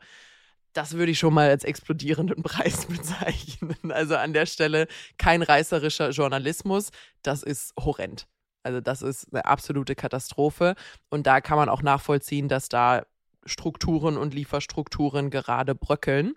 Das 0.74 0.94
würde 0.94 1.14
ich 1.14 1.20
schon 1.20 1.34
mal 1.34 1.50
als 1.50 1.64
explodierenden 1.64 2.44
Preis 2.44 2.86
bezeichnen. 2.86 3.92
Also 3.92 4.18
an 4.18 4.34
der 4.34 4.46
Stelle 4.46 4.88
kein 5.18 5.42
reißerischer 5.42 6.10
Journalismus, 6.10 6.92
das 7.24 7.44
ist 7.44 7.74
horrend. 7.80 8.28
Also 8.68 8.82
das 8.82 9.02
ist 9.02 9.34
eine 9.34 9.46
absolute 9.46 9.96
Katastrophe. 9.96 10.76
Und 11.10 11.26
da 11.26 11.40
kann 11.40 11.58
man 11.58 11.70
auch 11.70 11.82
nachvollziehen, 11.82 12.50
dass 12.50 12.68
da 12.68 13.06
Strukturen 13.46 14.18
und 14.18 14.34
Lieferstrukturen 14.34 15.30
gerade 15.30 15.74
bröckeln. 15.74 16.36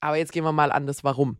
Aber 0.00 0.16
jetzt 0.16 0.32
gehen 0.32 0.44
wir 0.44 0.52
mal 0.52 0.70
an 0.70 0.86
das 0.86 1.02
Warum. 1.02 1.38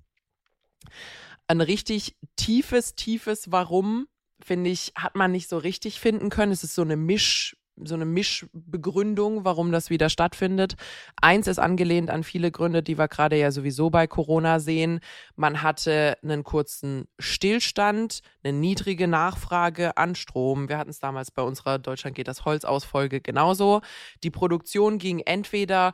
Ein 1.46 1.60
richtig 1.60 2.16
tiefes, 2.36 2.94
tiefes 2.94 3.52
Warum, 3.52 4.08
finde 4.42 4.70
ich, 4.70 4.94
hat 4.96 5.14
man 5.14 5.30
nicht 5.30 5.50
so 5.50 5.58
richtig 5.58 6.00
finden 6.00 6.30
können. 6.30 6.52
Es 6.52 6.64
ist 6.64 6.74
so 6.74 6.80
eine 6.80 6.96
Misch, 6.96 7.54
so 7.84 7.94
eine 7.94 8.04
Mischbegründung, 8.04 9.44
warum 9.44 9.72
das 9.72 9.90
wieder 9.90 10.08
stattfindet. 10.08 10.76
Eins 11.20 11.46
ist 11.46 11.58
angelehnt 11.58 12.10
an 12.10 12.22
viele 12.24 12.50
Gründe, 12.50 12.82
die 12.82 12.98
wir 12.98 13.08
gerade 13.08 13.36
ja 13.36 13.50
sowieso 13.50 13.90
bei 13.90 14.06
Corona 14.06 14.60
sehen. 14.60 15.00
Man 15.36 15.62
hatte 15.62 16.18
einen 16.22 16.44
kurzen 16.44 17.08
Stillstand, 17.18 18.20
eine 18.42 18.56
niedrige 18.56 19.08
Nachfrage 19.08 19.96
an 19.96 20.14
Strom. 20.14 20.68
Wir 20.68 20.78
hatten 20.78 20.90
es 20.90 21.00
damals 21.00 21.30
bei 21.30 21.42
unserer 21.42 21.78
Deutschland 21.78 22.16
geht 22.16 22.28
das 22.28 22.44
Holz 22.44 22.64
Ausfolge 22.64 23.20
genauso. 23.20 23.80
Die 24.22 24.30
Produktion 24.30 24.98
ging 24.98 25.20
entweder 25.20 25.92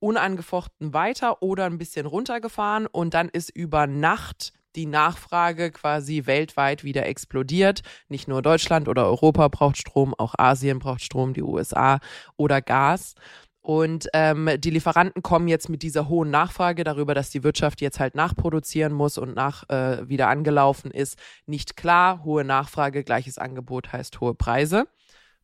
unangefochten 0.00 0.92
weiter 0.92 1.42
oder 1.42 1.64
ein 1.66 1.78
bisschen 1.78 2.06
runtergefahren 2.06 2.86
und 2.86 3.14
dann 3.14 3.28
ist 3.28 3.50
über 3.50 3.86
Nacht 3.86 4.52
die 4.76 4.86
Nachfrage 4.86 5.70
quasi 5.70 6.26
weltweit 6.26 6.84
wieder 6.84 7.06
explodiert. 7.06 7.82
Nicht 8.08 8.28
nur 8.28 8.42
Deutschland 8.42 8.88
oder 8.88 9.06
Europa 9.06 9.48
braucht 9.48 9.76
Strom, 9.76 10.14
auch 10.14 10.34
Asien 10.38 10.78
braucht 10.78 11.02
Strom, 11.02 11.34
die 11.34 11.42
USA 11.42 11.98
oder 12.36 12.60
Gas. 12.60 13.14
Und 13.60 14.08
ähm, 14.12 14.50
die 14.58 14.70
Lieferanten 14.70 15.22
kommen 15.22 15.46
jetzt 15.46 15.68
mit 15.68 15.82
dieser 15.82 16.08
hohen 16.08 16.30
Nachfrage 16.30 16.82
darüber, 16.82 17.14
dass 17.14 17.30
die 17.30 17.44
Wirtschaft 17.44 17.80
jetzt 17.80 18.00
halt 18.00 18.16
nachproduzieren 18.16 18.92
muss 18.92 19.18
und 19.18 19.36
nach 19.36 19.68
äh, 19.68 20.08
wieder 20.08 20.28
angelaufen 20.28 20.90
ist, 20.90 21.16
nicht 21.46 21.76
klar. 21.76 22.24
Hohe 22.24 22.42
Nachfrage, 22.44 23.04
gleiches 23.04 23.38
Angebot 23.38 23.92
heißt 23.92 24.20
hohe 24.20 24.34
Preise. 24.34 24.88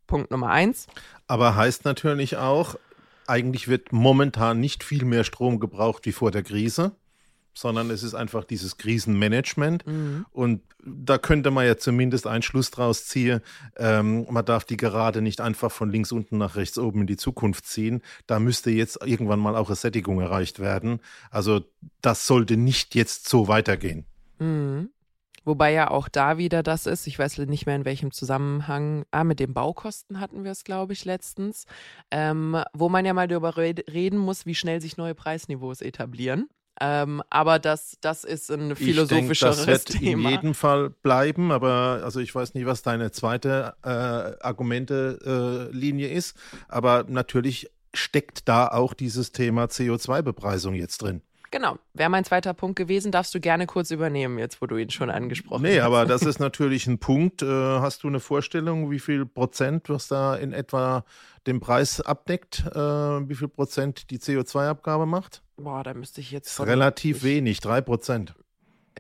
Punkt 0.08 0.32
Nummer 0.32 0.50
eins. 0.50 0.88
Aber 1.28 1.54
heißt 1.54 1.84
natürlich 1.84 2.36
auch, 2.38 2.74
eigentlich 3.28 3.68
wird 3.68 3.92
momentan 3.92 4.58
nicht 4.58 4.82
viel 4.82 5.04
mehr 5.04 5.22
Strom 5.22 5.60
gebraucht 5.60 6.04
wie 6.06 6.12
vor 6.12 6.32
der 6.32 6.42
Krise 6.42 6.96
sondern 7.58 7.90
es 7.90 8.02
ist 8.02 8.14
einfach 8.14 8.44
dieses 8.44 8.76
Krisenmanagement. 8.76 9.86
Mhm. 9.86 10.26
Und 10.30 10.62
da 10.84 11.18
könnte 11.18 11.50
man 11.50 11.66
ja 11.66 11.76
zumindest 11.76 12.26
einen 12.26 12.42
Schluss 12.42 12.70
draus 12.70 13.06
ziehen. 13.06 13.40
Ähm, 13.76 14.26
man 14.30 14.44
darf 14.44 14.64
die 14.64 14.76
gerade 14.76 15.22
nicht 15.22 15.40
einfach 15.40 15.72
von 15.72 15.90
links 15.90 16.12
unten 16.12 16.38
nach 16.38 16.54
rechts 16.54 16.78
oben 16.78 17.00
in 17.02 17.06
die 17.08 17.16
Zukunft 17.16 17.66
ziehen. 17.66 18.02
Da 18.26 18.38
müsste 18.38 18.70
jetzt 18.70 19.00
irgendwann 19.04 19.40
mal 19.40 19.56
auch 19.56 19.68
eine 19.68 19.76
Sättigung 19.76 20.20
erreicht 20.20 20.60
werden. 20.60 21.00
Also 21.30 21.62
das 22.00 22.26
sollte 22.26 22.56
nicht 22.56 22.94
jetzt 22.94 23.28
so 23.28 23.48
weitergehen. 23.48 24.06
Mhm. 24.38 24.90
Wobei 25.44 25.72
ja 25.72 25.90
auch 25.90 26.08
da 26.08 26.36
wieder 26.36 26.62
das 26.62 26.84
ist, 26.84 27.06
ich 27.06 27.18
weiß 27.18 27.38
nicht 27.38 27.64
mehr 27.64 27.74
in 27.74 27.86
welchem 27.86 28.12
Zusammenhang, 28.12 29.06
ah, 29.10 29.24
mit 29.24 29.40
den 29.40 29.54
Baukosten 29.54 30.20
hatten 30.20 30.44
wir 30.44 30.50
es, 30.50 30.62
glaube 30.62 30.92
ich, 30.92 31.06
letztens, 31.06 31.64
ähm, 32.10 32.62
wo 32.74 32.90
man 32.90 33.06
ja 33.06 33.14
mal 33.14 33.28
darüber 33.28 33.56
reden 33.56 34.18
muss, 34.18 34.44
wie 34.44 34.54
schnell 34.54 34.82
sich 34.82 34.98
neue 34.98 35.14
Preisniveaus 35.14 35.80
etablieren. 35.80 36.50
Ähm, 36.80 37.22
aber 37.30 37.58
das, 37.58 37.98
das 38.00 38.24
ist 38.24 38.50
ein 38.50 38.76
philosophischeres 38.76 39.60
ich 39.60 39.66
denk, 39.66 39.76
das 39.76 39.88
wird 39.88 40.00
Thema. 40.00 40.28
in 40.28 40.34
jedem 40.34 40.54
Fall 40.54 40.90
bleiben, 40.90 41.50
aber 41.50 42.00
also 42.04 42.20
ich 42.20 42.34
weiß 42.34 42.54
nicht, 42.54 42.66
was 42.66 42.82
deine 42.82 43.10
zweite 43.10 43.74
äh, 43.82 43.88
Argumente-Linie 43.88 46.08
äh, 46.08 46.14
ist, 46.14 46.36
aber 46.68 47.04
natürlich 47.08 47.70
steckt 47.94 48.48
da 48.48 48.68
auch 48.68 48.94
dieses 48.94 49.32
Thema 49.32 49.64
CO2-Bepreisung 49.64 50.74
jetzt 50.74 51.02
drin. 51.02 51.22
Genau, 51.50 51.78
wäre 51.94 52.10
mein 52.10 52.24
zweiter 52.24 52.52
Punkt 52.52 52.76
gewesen, 52.76 53.10
darfst 53.10 53.34
du 53.34 53.40
gerne 53.40 53.66
kurz 53.66 53.90
übernehmen, 53.90 54.38
jetzt 54.38 54.60
wo 54.60 54.66
du 54.66 54.76
ihn 54.76 54.90
schon 54.90 55.08
angesprochen 55.08 55.62
nee, 55.62 55.68
hast. 55.68 55.74
Nee, 55.76 55.80
aber 55.80 56.04
das 56.04 56.22
ist 56.22 56.40
natürlich 56.40 56.86
ein 56.86 56.98
Punkt. 56.98 57.42
Äh, 57.42 57.46
hast 57.46 58.02
du 58.02 58.08
eine 58.08 58.20
Vorstellung, 58.20 58.90
wie 58.90 58.98
viel 58.98 59.24
Prozent, 59.24 59.88
was 59.88 60.08
da 60.08 60.36
in 60.36 60.52
etwa 60.52 61.04
den 61.46 61.60
Preis 61.60 62.02
abdeckt, 62.02 62.64
äh, 62.66 62.78
wie 62.78 63.34
viel 63.34 63.48
Prozent 63.48 64.10
die 64.10 64.18
CO2-Abgabe 64.18 65.06
macht? 65.06 65.42
Boah, 65.58 65.82
da 65.82 65.92
müsste 65.92 66.20
ich 66.20 66.30
jetzt. 66.30 66.60
relativ 66.60 67.18
ich, 67.18 67.22
wenig, 67.24 67.60
drei 67.60 67.80
Prozent. 67.80 68.34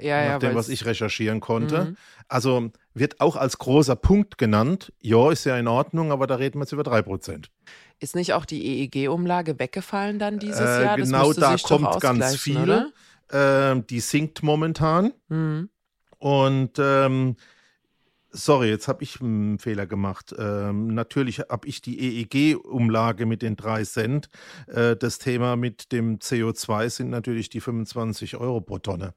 Ja, 0.00 0.22
ja. 0.22 0.32
Nach 0.32 0.38
dem, 0.38 0.54
was 0.54 0.68
ich 0.68 0.84
recherchieren 0.84 1.40
konnte. 1.40 1.84
Mhm. 1.84 1.96
Also 2.28 2.70
wird 2.94 3.20
auch 3.20 3.36
als 3.36 3.58
großer 3.58 3.96
Punkt 3.96 4.38
genannt. 4.38 4.92
Ja, 5.00 5.30
ist 5.30 5.44
ja 5.44 5.56
in 5.56 5.68
Ordnung, 5.68 6.12
aber 6.12 6.26
da 6.26 6.36
reden 6.36 6.58
wir 6.58 6.64
jetzt 6.64 6.72
über 6.72 6.82
drei 6.82 7.02
Prozent. 7.02 7.50
Ist 8.00 8.14
nicht 8.14 8.32
auch 8.32 8.44
die 8.44 8.84
EEG-Umlage 8.84 9.58
weggefallen 9.58 10.18
dann 10.18 10.38
dieses 10.38 10.60
äh, 10.60 10.84
Jahr? 10.84 10.96
Das 10.96 11.08
genau, 11.08 11.32
da 11.32 11.56
kommt 11.56 12.00
ganz 12.00 12.36
viel. 12.36 12.92
Äh, 13.30 13.80
die 13.88 14.00
sinkt 14.00 14.42
momentan. 14.42 15.12
Mhm. 15.28 15.68
Und 16.18 16.78
ähm, 16.78 17.36
Sorry, 18.30 18.68
jetzt 18.68 18.88
habe 18.88 19.02
ich 19.02 19.20
einen 19.20 19.58
Fehler 19.58 19.86
gemacht. 19.86 20.34
Ähm, 20.38 20.88
natürlich 20.88 21.38
habe 21.38 21.66
ich 21.66 21.80
die 21.80 21.98
EEG-Umlage 21.98 23.24
mit 23.24 23.40
den 23.40 23.56
drei 23.56 23.84
Cent. 23.84 24.28
Äh, 24.66 24.96
das 24.96 25.18
Thema 25.18 25.56
mit 25.56 25.92
dem 25.92 26.18
CO2 26.18 26.90
sind 26.90 27.10
natürlich 27.10 27.48
die 27.48 27.60
25 27.60 28.36
Euro 28.36 28.60
pro 28.60 28.78
Tonne. 28.78 29.14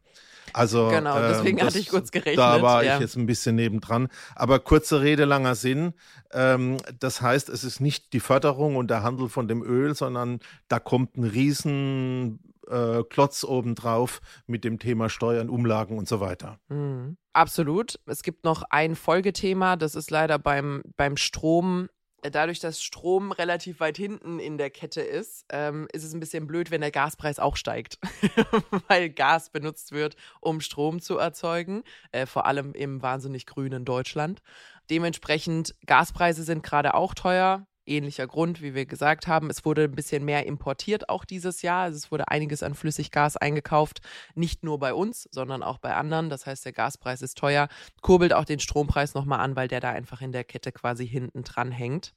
Also, 0.54 0.90
genau, 0.90 1.18
ähm, 1.18 1.26
deswegen 1.30 1.58
das, 1.58 1.68
hatte 1.68 1.80
ich 1.80 1.90
kurz 1.90 2.12
gerechnet. 2.12 2.38
Da 2.38 2.62
war 2.62 2.84
ja. 2.84 2.96
ich 2.96 3.02
jetzt 3.02 3.16
ein 3.16 3.26
bisschen 3.26 3.56
nebendran. 3.56 4.08
Aber 4.36 4.60
kurze 4.60 5.02
Rede, 5.02 5.26
langer 5.26 5.56
Sinn. 5.56 5.94
Ähm, 6.34 6.78
das 7.00 7.22
heißt, 7.22 7.50
es 7.50 7.64
ist 7.64 7.80
nicht 7.80 8.14
die 8.14 8.20
Förderung 8.20 8.76
und 8.76 8.90
der 8.90 9.04
Handel 9.04 9.30
von 9.30 9.48
dem 9.48 9.64
Öl, 9.64 9.96
sondern 9.96 10.40
da 10.68 10.80
kommt 10.80 11.18
ein 11.18 11.24
riesen 11.24 12.40
äh, 12.72 13.04
Klotz 13.10 13.44
obendrauf 13.44 14.22
mit 14.48 14.64
dem 14.64 14.80
Thema 14.80 15.10
Steuern, 15.10 15.50
Umlagen 15.50 15.98
und 15.98 16.08
so 16.08 16.20
weiter. 16.20 16.60
Mhm. 16.70 17.18
Absolut. 17.34 18.00
Es 18.06 18.24
gibt 18.24 18.44
noch 18.44 18.64
ein 18.70 18.96
Folgethema, 18.96 19.76
das 19.76 19.96
ist 19.96 20.12
leider 20.12 20.38
beim, 20.40 20.84
beim 20.98 21.18
Strom 21.18 21.88
dadurch, 22.30 22.60
dass 22.60 22.84
Strom 22.84 23.32
relativ 23.32 23.80
weit 23.80 23.98
hinten 23.98 24.40
in 24.40 24.58
der 24.58 24.70
Kette 24.70 25.02
ist, 25.02 25.46
ähm, 25.50 25.88
ist 25.92 26.04
es 26.04 26.14
ein 26.14 26.20
bisschen 26.20 26.46
blöd, 26.46 26.70
wenn 26.70 26.82
der 26.82 26.92
Gaspreis 26.92 27.40
auch 27.40 27.56
steigt, 27.56 27.98
weil 28.88 29.10
Gas 29.10 29.50
benutzt 29.50 29.92
wird, 29.92 30.16
um 30.40 30.62
Strom 30.62 31.02
zu 31.02 31.18
erzeugen, 31.18 31.84
äh, 32.12 32.26
vor 32.26 32.46
allem 32.46 32.74
im 32.74 33.02
wahnsinnig 33.02 33.46
grünen 33.46 33.86
Deutschland. 33.86 34.42
Dementsprechend, 34.90 35.76
Gaspreise 35.86 36.44
sind 36.44 36.64
gerade 36.64 36.94
auch 36.94 37.14
teuer 37.14 37.66
ähnlicher 37.92 38.28
Grund, 38.28 38.62
wie 38.62 38.74
wir 38.74 38.86
gesagt 38.86 39.28
haben. 39.28 39.50
Es 39.50 39.66
wurde 39.66 39.84
ein 39.84 39.92
bisschen 39.92 40.26
mehr 40.26 40.46
importiert 40.46 41.10
auch 41.10 41.26
dieses 41.26 41.62
Jahr. 41.62 41.84
Also 41.84 41.98
es 41.98 42.12
wurde 42.12 42.28
einiges 42.30 42.64
an 42.64 42.74
Flüssiggas 42.74 43.38
eingekauft, 43.38 44.02
nicht 44.36 44.64
nur 44.64 44.80
bei 44.80 44.94
uns, 44.94 45.28
sondern 45.32 45.64
auch 45.64 45.78
bei 45.78 45.96
anderen. 45.96 46.30
Das 46.30 46.46
heißt, 46.46 46.66
der 46.66 46.74
Gaspreis 46.74 47.22
ist 47.22 47.38
teuer, 47.38 47.68
kurbelt 48.02 48.34
auch 48.34 48.46
den 48.46 48.60
Strompreis 48.60 49.14
nochmal 49.14 49.40
an, 49.40 49.56
weil 49.56 49.68
der 49.68 49.80
da 49.80 49.92
einfach 49.92 50.22
in 50.22 50.32
der 50.32 50.44
Kette 50.44 50.72
quasi 50.72 51.08
hinten 51.08 51.44
dran 51.44 51.72
hängt. 51.72 52.14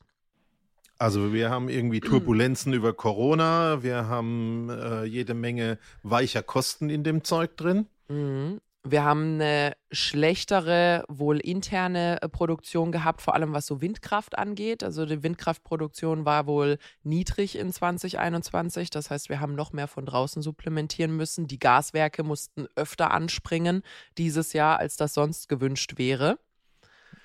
Also 0.98 1.32
wir 1.32 1.50
haben 1.50 1.68
irgendwie 1.68 2.00
Turbulenzen 2.00 2.72
über 2.72 2.92
Corona, 2.92 3.82
wir 3.82 4.06
haben 4.06 4.70
äh, 4.70 5.04
jede 5.04 5.34
Menge 5.34 5.78
weicher 6.02 6.42
Kosten 6.42 6.88
in 6.88 7.02
dem 7.02 7.24
Zeug 7.24 7.56
drin. 7.56 7.86
Mhm. 8.08 8.60
Wir 8.86 9.02
haben 9.02 9.34
eine 9.40 9.72
schlechtere, 9.90 11.04
wohl 11.08 11.38
interne 11.38 12.20
äh, 12.20 12.28
Produktion 12.28 12.92
gehabt, 12.92 13.22
vor 13.22 13.34
allem 13.34 13.54
was 13.54 13.66
so 13.66 13.80
Windkraft 13.80 14.36
angeht. 14.36 14.84
Also 14.84 15.06
die 15.06 15.22
Windkraftproduktion 15.22 16.26
war 16.26 16.46
wohl 16.46 16.76
niedrig 17.02 17.56
in 17.56 17.72
2021. 17.72 18.90
Das 18.90 19.08
heißt, 19.08 19.30
wir 19.30 19.40
haben 19.40 19.54
noch 19.54 19.72
mehr 19.72 19.88
von 19.88 20.04
draußen 20.04 20.42
supplementieren 20.42 21.16
müssen. 21.16 21.46
Die 21.46 21.58
Gaswerke 21.58 22.24
mussten 22.24 22.66
öfter 22.76 23.10
anspringen 23.12 23.82
dieses 24.18 24.52
Jahr, 24.52 24.78
als 24.80 24.96
das 24.98 25.14
sonst 25.14 25.48
gewünscht 25.48 25.96
wäre. 25.96 26.38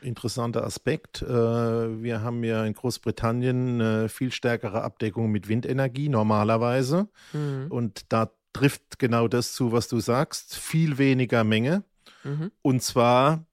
Interessanter 0.01 0.63
Aspekt. 0.63 1.21
Äh, 1.21 1.27
wir 1.27 2.21
haben 2.21 2.41
ja 2.45 2.63
in 2.63 2.73
Großbritannien 2.73 3.81
eine 3.81 4.07
viel 4.07 4.31
stärkere 4.31 4.81
Abdeckung 4.81 5.29
mit 5.29 5.49
Windenergie 5.49 6.07
normalerweise. 6.07 7.09
Mhm. 7.33 7.67
Und 7.69 8.13
da 8.13 8.31
trifft 8.53 8.99
genau 8.99 9.27
das 9.27 9.53
zu, 9.53 9.71
was 9.71 9.87
du 9.87 9.99
sagst. 9.99 10.55
Viel 10.55 10.97
weniger 10.97 11.43
Menge. 11.43 11.83
Mhm. 12.23 12.51
Und 12.61 12.81
zwar, 12.83 13.45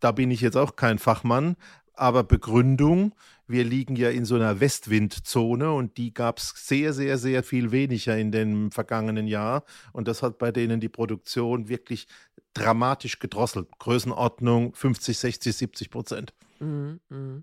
da 0.00 0.12
bin 0.12 0.30
ich 0.30 0.40
jetzt 0.40 0.56
auch 0.56 0.76
kein 0.76 0.98
Fachmann, 0.98 1.56
aber 1.94 2.24
Begründung, 2.24 3.14
wir 3.46 3.64
liegen 3.64 3.94
ja 3.96 4.10
in 4.10 4.24
so 4.24 4.34
einer 4.36 4.60
Westwindzone 4.60 5.72
und 5.72 5.96
die 5.96 6.14
gab 6.14 6.38
es 6.38 6.54
sehr, 6.56 6.92
sehr, 6.92 7.18
sehr 7.18 7.42
viel 7.42 7.72
weniger 7.72 8.16
in 8.16 8.32
dem 8.32 8.70
vergangenen 8.70 9.26
Jahr. 9.26 9.64
Und 9.92 10.08
das 10.08 10.22
hat 10.22 10.38
bei 10.38 10.50
denen 10.50 10.80
die 10.80 10.88
Produktion 10.88 11.68
wirklich 11.68 12.06
dramatisch 12.54 13.18
gedrosselt. 13.18 13.68
Größenordnung 13.78 14.74
50, 14.74 15.18
60, 15.18 15.56
70 15.56 15.90
Prozent. 15.90 16.34
Mhm, 16.60 17.00
mh. 17.08 17.42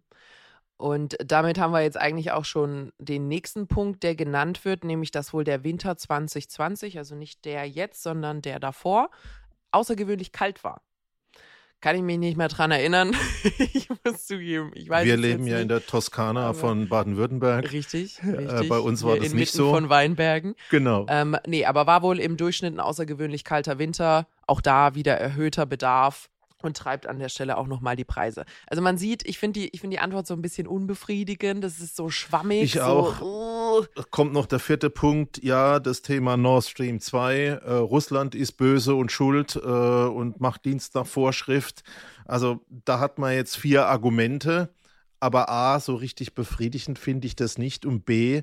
Und 0.81 1.15
damit 1.23 1.59
haben 1.59 1.73
wir 1.73 1.81
jetzt 1.81 1.97
eigentlich 1.97 2.31
auch 2.31 2.43
schon 2.43 2.91
den 2.97 3.27
nächsten 3.27 3.67
Punkt, 3.67 4.01
der 4.01 4.15
genannt 4.15 4.65
wird, 4.65 4.83
nämlich 4.83 5.11
dass 5.11 5.31
wohl 5.31 5.43
der 5.43 5.63
Winter 5.63 5.95
2020, 5.95 6.97
also 6.97 7.13
nicht 7.13 7.45
der 7.45 7.69
jetzt, 7.69 8.01
sondern 8.01 8.41
der 8.41 8.59
davor, 8.59 9.11
außergewöhnlich 9.69 10.31
kalt 10.31 10.63
war. 10.63 10.81
Kann 11.81 11.95
ich 11.95 12.01
mich 12.01 12.17
nicht 12.17 12.35
mehr 12.35 12.47
dran 12.47 12.71
erinnern. 12.71 13.15
ich 13.73 13.89
muss 13.89 14.25
zugeben, 14.25 14.71
ich 14.73 14.89
weiß 14.89 15.05
Wir 15.05 15.17
leben 15.17 15.45
ja 15.45 15.53
nicht. 15.55 15.61
in 15.61 15.67
der 15.67 15.85
Toskana 15.85 16.53
von 16.53 16.89
Baden-Württemberg. 16.89 17.71
Richtig, 17.71 18.19
richtig. 18.23 18.61
Äh, 18.61 18.67
bei 18.67 18.79
uns 18.79 19.03
war 19.03 19.13
Hier 19.13 19.23
das 19.23 19.33
nicht 19.33 19.51
so. 19.51 19.69
von 19.69 19.89
Weinbergen. 19.89 20.55
Genau. 20.71 21.05
Ähm, 21.09 21.37
nee, 21.45 21.65
aber 21.65 21.85
war 21.85 22.01
wohl 22.01 22.19
im 22.19 22.37
Durchschnitt 22.37 22.73
ein 22.73 22.79
außergewöhnlich 22.79 23.43
kalter 23.43 23.77
Winter. 23.77 24.25
Auch 24.47 24.61
da 24.61 24.95
wieder 24.95 25.15
erhöhter 25.15 25.67
Bedarf 25.67 26.30
und 26.63 26.77
treibt 26.77 27.07
an 27.07 27.19
der 27.19 27.29
Stelle 27.29 27.57
auch 27.57 27.67
nochmal 27.67 27.95
die 27.95 28.05
Preise. 28.05 28.45
Also 28.67 28.81
man 28.81 28.97
sieht, 28.97 29.27
ich 29.27 29.39
finde 29.39 29.59
die, 29.59 29.69
ich 29.73 29.81
die 29.81 29.99
Antwort 29.99 30.27
so 30.27 30.33
ein 30.33 30.41
bisschen 30.41 30.67
unbefriedigend. 30.67 31.63
Das 31.63 31.79
ist 31.79 31.95
so 31.95 32.09
schwammig. 32.09 32.63
Ich 32.63 32.73
so, 32.73 32.81
auch. 32.81 33.21
Uh. 33.21 33.85
Kommt 34.11 34.33
noch 34.33 34.45
der 34.45 34.59
vierte 34.59 34.89
Punkt. 34.89 35.43
Ja, 35.43 35.79
das 35.79 36.01
Thema 36.01 36.37
Nord 36.37 36.65
Stream 36.65 36.99
2. 36.99 37.35
Äh, 37.35 37.73
Russland 37.73 38.35
ist 38.35 38.53
böse 38.53 38.95
und 38.95 39.11
schuld 39.11 39.55
äh, 39.55 39.59
und 39.59 40.39
macht 40.41 40.65
Dienst 40.65 40.95
nach 40.95 41.05
Vorschrift. 41.05 41.83
Also 42.25 42.61
da 42.69 42.99
hat 42.99 43.17
man 43.17 43.33
jetzt 43.33 43.57
vier 43.57 43.87
Argumente. 43.87 44.73
Aber 45.19 45.49
A, 45.49 45.79
so 45.79 45.95
richtig 45.95 46.33
befriedigend 46.33 46.97
finde 46.97 47.27
ich 47.27 47.35
das 47.35 47.57
nicht. 47.57 47.85
Und 47.85 48.05
B, 48.05 48.41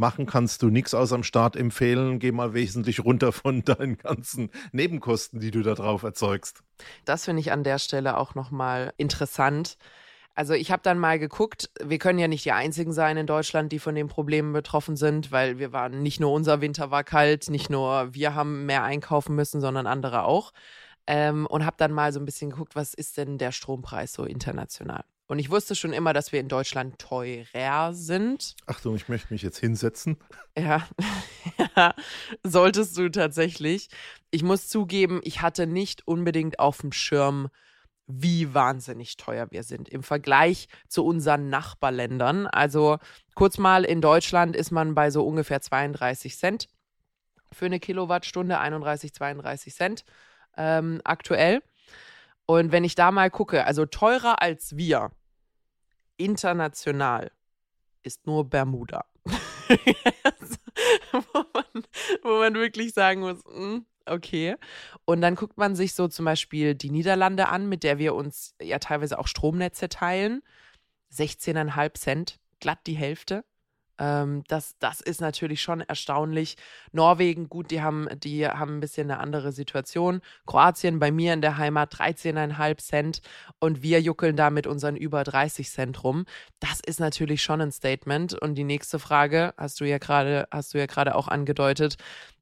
machen 0.00 0.26
kannst 0.26 0.62
du 0.62 0.70
nichts 0.70 0.94
aus 0.94 1.12
am 1.12 1.22
Start 1.22 1.54
empfehlen. 1.54 2.18
Geh 2.18 2.32
mal 2.32 2.54
wesentlich 2.54 3.04
runter 3.04 3.30
von 3.30 3.62
deinen 3.64 3.98
ganzen 3.98 4.50
Nebenkosten, 4.72 5.38
die 5.38 5.52
du 5.52 5.62
da 5.62 5.74
drauf 5.74 6.02
erzeugst. 6.02 6.64
Das 7.04 7.26
finde 7.26 7.40
ich 7.40 7.52
an 7.52 7.62
der 7.62 7.78
Stelle 7.78 8.16
auch 8.16 8.34
nochmal 8.34 8.92
interessant. 8.96 9.76
Also 10.34 10.54
ich 10.54 10.70
habe 10.72 10.82
dann 10.82 10.98
mal 10.98 11.18
geguckt, 11.18 11.70
wir 11.82 11.98
können 11.98 12.18
ja 12.18 12.28
nicht 12.28 12.44
die 12.44 12.52
Einzigen 12.52 12.92
sein 12.92 13.16
in 13.16 13.26
Deutschland, 13.26 13.72
die 13.72 13.78
von 13.78 13.94
den 13.94 14.08
Problemen 14.08 14.52
betroffen 14.52 14.96
sind, 14.96 15.32
weil 15.32 15.58
wir 15.58 15.72
waren, 15.72 16.02
nicht 16.02 16.18
nur 16.18 16.32
unser 16.32 16.60
Winter 16.60 16.90
war 16.90 17.04
kalt, 17.04 17.50
nicht 17.50 17.68
nur 17.68 18.14
wir 18.14 18.34
haben 18.34 18.64
mehr 18.64 18.82
einkaufen 18.82 19.34
müssen, 19.36 19.60
sondern 19.60 19.86
andere 19.86 20.24
auch. 20.24 20.52
Ähm, 21.06 21.46
und 21.46 21.66
habe 21.66 21.76
dann 21.78 21.92
mal 21.92 22.12
so 22.12 22.20
ein 22.20 22.24
bisschen 22.24 22.50
geguckt, 22.50 22.76
was 22.76 22.94
ist 22.94 23.16
denn 23.16 23.36
der 23.36 23.52
Strompreis 23.52 24.12
so 24.12 24.24
international? 24.24 25.04
Und 25.30 25.38
ich 25.38 25.48
wusste 25.48 25.76
schon 25.76 25.92
immer, 25.92 26.12
dass 26.12 26.32
wir 26.32 26.40
in 26.40 26.48
Deutschland 26.48 26.98
teurer 26.98 27.94
sind. 27.94 28.56
Achtung, 28.66 28.96
ich 28.96 29.08
möchte 29.08 29.32
mich 29.32 29.42
jetzt 29.42 29.58
hinsetzen. 29.58 30.16
Ja, 30.58 30.88
ja, 31.76 31.94
solltest 32.42 32.98
du 32.98 33.08
tatsächlich. 33.10 33.90
Ich 34.32 34.42
muss 34.42 34.68
zugeben, 34.68 35.20
ich 35.22 35.40
hatte 35.40 35.68
nicht 35.68 36.04
unbedingt 36.08 36.58
auf 36.58 36.78
dem 36.78 36.90
Schirm, 36.90 37.48
wie 38.08 38.54
wahnsinnig 38.54 39.18
teuer 39.18 39.46
wir 39.52 39.62
sind 39.62 39.88
im 39.88 40.02
Vergleich 40.02 40.66
zu 40.88 41.06
unseren 41.06 41.48
Nachbarländern. 41.48 42.48
Also 42.48 42.98
kurz 43.36 43.56
mal, 43.56 43.84
in 43.84 44.00
Deutschland 44.00 44.56
ist 44.56 44.72
man 44.72 44.96
bei 44.96 45.12
so 45.12 45.24
ungefähr 45.24 45.60
32 45.60 46.36
Cent 46.36 46.68
für 47.52 47.66
eine 47.66 47.78
Kilowattstunde, 47.78 48.58
31, 48.58 49.14
32 49.14 49.72
Cent 49.76 50.04
ähm, 50.56 51.00
aktuell. 51.04 51.62
Und 52.46 52.72
wenn 52.72 52.82
ich 52.82 52.96
da 52.96 53.12
mal 53.12 53.30
gucke, 53.30 53.64
also 53.64 53.86
teurer 53.86 54.42
als 54.42 54.76
wir, 54.76 55.12
international 56.20 57.30
ist 58.02 58.26
nur 58.26 58.44
Bermuda. 58.48 59.04
wo, 61.12 61.44
man, 61.52 61.84
wo, 62.22 62.38
man, 62.38 62.54
wirklich 62.54 62.92
sagen 62.92 63.20
muss, 63.20 63.44
hm, 63.44 63.84
okay. 64.06 64.56
Und 65.04 65.20
dann 65.20 65.34
guckt 65.34 65.58
man 65.58 65.76
sich 65.76 65.94
so 65.94 66.08
zum 66.08 66.24
Beispiel 66.24 66.74
die 66.74 66.90
Niederlande 66.90 67.48
an, 67.48 67.68
mit 67.68 67.82
der 67.84 67.98
wir 67.98 68.14
uns 68.14 68.54
ja 68.60 68.78
teilweise 68.78 69.18
auch 69.18 69.26
Stromnetze 69.26 69.88
teilen. 69.88 70.42
16,5 71.12 71.94
Cent, 71.94 72.38
glatt 72.60 72.80
die 72.86 72.94
Hälfte. 72.94 73.44
Ähm, 74.00 74.42
das, 74.48 74.76
das 74.78 75.00
ist 75.00 75.20
natürlich 75.20 75.62
schon 75.62 75.82
erstaunlich. 75.82 76.56
Norwegen, 76.90 77.48
gut, 77.48 77.70
die 77.70 77.82
haben, 77.82 78.08
die 78.18 78.48
haben 78.48 78.78
ein 78.78 78.80
bisschen 78.80 79.10
eine 79.10 79.20
andere 79.20 79.52
Situation. 79.52 80.22
Kroatien 80.46 80.98
bei 80.98 81.12
mir 81.12 81.34
in 81.34 81.42
der 81.42 81.58
Heimat 81.58 81.94
13,5 81.94 82.78
Cent 82.78 83.20
und 83.60 83.82
wir 83.82 84.00
juckeln 84.00 84.36
da 84.36 84.50
mit 84.50 84.66
unseren 84.66 84.96
über 84.96 85.22
30 85.22 85.70
Cent 85.70 86.02
rum. 86.02 86.24
Das 86.58 86.80
ist 86.84 86.98
natürlich 86.98 87.42
schon 87.42 87.60
ein 87.60 87.72
Statement. 87.72 88.32
Und 88.32 88.54
die 88.54 88.64
nächste 88.64 88.98
Frage 88.98 89.52
hast 89.56 89.80
du 89.80 89.84
ja 89.84 89.98
gerade, 89.98 90.48
hast 90.50 90.72
du 90.74 90.78
ja 90.78 90.86
gerade 90.86 91.14
auch 91.14 91.28
angedeutet. 91.28 91.96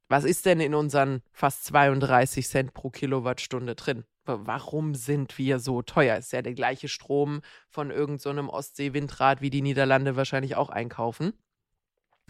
Was 0.07 0.23
ist 0.23 0.45
denn 0.45 0.59
in 0.59 0.73
unseren 0.73 1.21
fast 1.33 1.65
32 1.65 2.47
Cent 2.47 2.73
pro 2.73 2.89
Kilowattstunde 2.89 3.75
drin? 3.75 4.05
Warum 4.25 4.95
sind 4.95 5.37
wir 5.37 5.59
so 5.59 5.81
teuer? 5.81 6.17
Ist 6.17 6.33
ja 6.33 6.41
der 6.41 6.53
gleiche 6.53 6.87
Strom 6.87 7.41
von 7.69 7.91
irgendeinem 7.91 8.47
so 8.47 8.53
Ostsee-Windrad, 8.53 9.41
wie 9.41 9.49
die 9.49 9.61
Niederlande 9.61 10.15
wahrscheinlich 10.15 10.55
auch 10.55 10.69
einkaufen. 10.69 11.33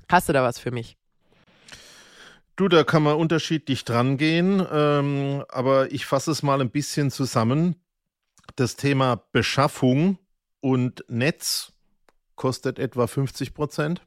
Hast 0.09 0.27
du 0.27 0.33
da 0.33 0.43
was 0.43 0.59
für 0.59 0.71
mich? 0.71 0.97
Du, 2.55 2.67
da 2.67 2.83
kann 2.83 3.03
man 3.03 3.15
unterschiedlich 3.15 3.85
dran 3.85 4.17
gehen, 4.17 4.65
ähm, 4.71 5.45
aber 5.47 5.93
ich 5.93 6.05
fasse 6.05 6.31
es 6.31 6.43
mal 6.43 6.59
ein 6.59 6.71
bisschen 6.71 7.11
zusammen. 7.11 7.75
Das 8.55 8.75
Thema 8.75 9.23
Beschaffung 9.31 10.17
und 10.59 11.05
Netz 11.07 11.71
kostet 12.35 12.79
etwa 12.79 13.07
50 13.07 13.53
Prozent. 13.53 14.01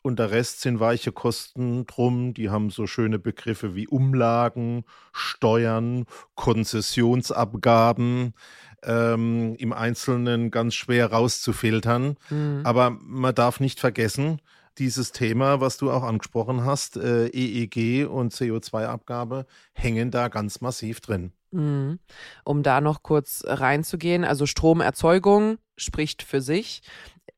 Und 0.00 0.18
der 0.18 0.32
Rest 0.32 0.62
sind 0.62 0.80
weiche 0.80 1.12
Kosten 1.12 1.86
drum. 1.86 2.34
Die 2.34 2.50
haben 2.50 2.70
so 2.70 2.88
schöne 2.88 3.20
Begriffe 3.20 3.76
wie 3.76 3.86
Umlagen, 3.86 4.84
Steuern, 5.12 6.06
Konzessionsabgaben. 6.34 8.34
Ähm, 8.82 9.54
Im 9.54 9.72
Einzelnen 9.72 10.50
ganz 10.50 10.74
schwer 10.74 11.12
rauszufiltern. 11.12 12.16
Mhm. 12.30 12.62
Aber 12.64 12.90
man 12.90 13.32
darf 13.32 13.60
nicht 13.60 13.78
vergessen, 13.78 14.40
dieses 14.78 15.12
Thema, 15.12 15.60
was 15.60 15.76
du 15.76 15.90
auch 15.90 16.02
angesprochen 16.02 16.64
hast, 16.64 16.96
äh, 16.96 17.26
EEG 17.28 18.06
und 18.08 18.32
CO2-Abgabe, 18.32 19.46
hängen 19.72 20.10
da 20.10 20.28
ganz 20.28 20.60
massiv 20.60 21.00
drin. 21.00 21.32
Mhm. 21.52 21.98
Um 22.44 22.62
da 22.62 22.80
noch 22.80 23.02
kurz 23.02 23.42
reinzugehen, 23.46 24.24
also 24.24 24.46
Stromerzeugung 24.46 25.58
spricht 25.76 26.22
für 26.22 26.40
sich. 26.40 26.82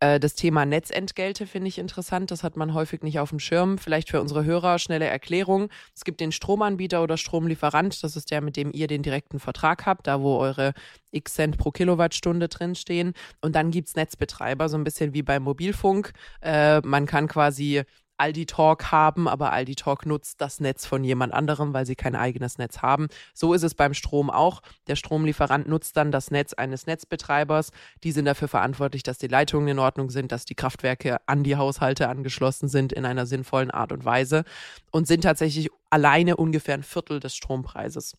Äh, 0.00 0.20
das 0.20 0.34
Thema 0.34 0.66
Netzentgelte 0.66 1.46
finde 1.46 1.68
ich 1.68 1.78
interessant. 1.78 2.30
Das 2.30 2.42
hat 2.42 2.56
man 2.56 2.74
häufig 2.74 3.02
nicht 3.02 3.18
auf 3.18 3.30
dem 3.30 3.38
Schirm. 3.38 3.78
Vielleicht 3.78 4.10
für 4.10 4.20
unsere 4.20 4.44
Hörer 4.44 4.78
schnelle 4.78 5.06
Erklärung. 5.06 5.70
Es 5.94 6.04
gibt 6.04 6.20
den 6.20 6.32
Stromanbieter 6.32 7.02
oder 7.02 7.16
Stromlieferant. 7.16 8.02
Das 8.02 8.16
ist 8.16 8.30
der, 8.30 8.40
mit 8.40 8.56
dem 8.56 8.70
ihr 8.72 8.86
den 8.86 9.02
direkten 9.02 9.40
Vertrag 9.40 9.86
habt, 9.86 10.06
da 10.06 10.20
wo 10.20 10.38
eure 10.38 10.74
X 11.10 11.34
Cent 11.34 11.58
pro 11.58 11.70
Kilowattstunde 11.70 12.48
drinstehen. 12.48 13.14
Und 13.40 13.54
dann 13.54 13.70
gibt 13.70 13.88
es 13.88 13.96
Netzbetreiber, 13.96 14.68
so 14.68 14.76
ein 14.76 14.84
bisschen 14.84 15.14
wie 15.14 15.22
beim 15.22 15.42
Mobilfunk. 15.42 16.12
Äh, 16.42 16.80
man 16.80 17.06
kann 17.06 17.28
quasi 17.28 17.82
Aldi 18.16 18.46
Talk 18.46 18.92
haben, 18.92 19.26
aber 19.28 19.52
Aldi 19.52 19.74
Talk 19.74 20.06
nutzt 20.06 20.40
das 20.40 20.60
Netz 20.60 20.86
von 20.86 21.02
jemand 21.04 21.32
anderem, 21.32 21.72
weil 21.74 21.86
sie 21.86 21.96
kein 21.96 22.14
eigenes 22.14 22.58
Netz 22.58 22.78
haben. 22.78 23.08
So 23.32 23.54
ist 23.54 23.62
es 23.62 23.74
beim 23.74 23.94
Strom 23.94 24.30
auch. 24.30 24.62
Der 24.86 24.96
Stromlieferant 24.96 25.68
nutzt 25.68 25.96
dann 25.96 26.12
das 26.12 26.30
Netz 26.30 26.52
eines 26.52 26.86
Netzbetreibers. 26.86 27.70
Die 28.02 28.12
sind 28.12 28.24
dafür 28.24 28.48
verantwortlich, 28.48 29.02
dass 29.02 29.18
die 29.18 29.26
Leitungen 29.26 29.68
in 29.68 29.78
Ordnung 29.78 30.10
sind, 30.10 30.32
dass 30.32 30.44
die 30.44 30.54
Kraftwerke 30.54 31.18
an 31.26 31.42
die 31.42 31.56
Haushalte 31.56 32.08
angeschlossen 32.08 32.68
sind 32.68 32.92
in 32.92 33.04
einer 33.04 33.26
sinnvollen 33.26 33.70
Art 33.70 33.92
und 33.92 34.04
Weise 34.04 34.44
und 34.90 35.06
sind 35.06 35.22
tatsächlich 35.22 35.70
alleine 35.90 36.36
ungefähr 36.36 36.74
ein 36.74 36.82
Viertel 36.82 37.20
des 37.20 37.34
Strompreises 37.34 38.14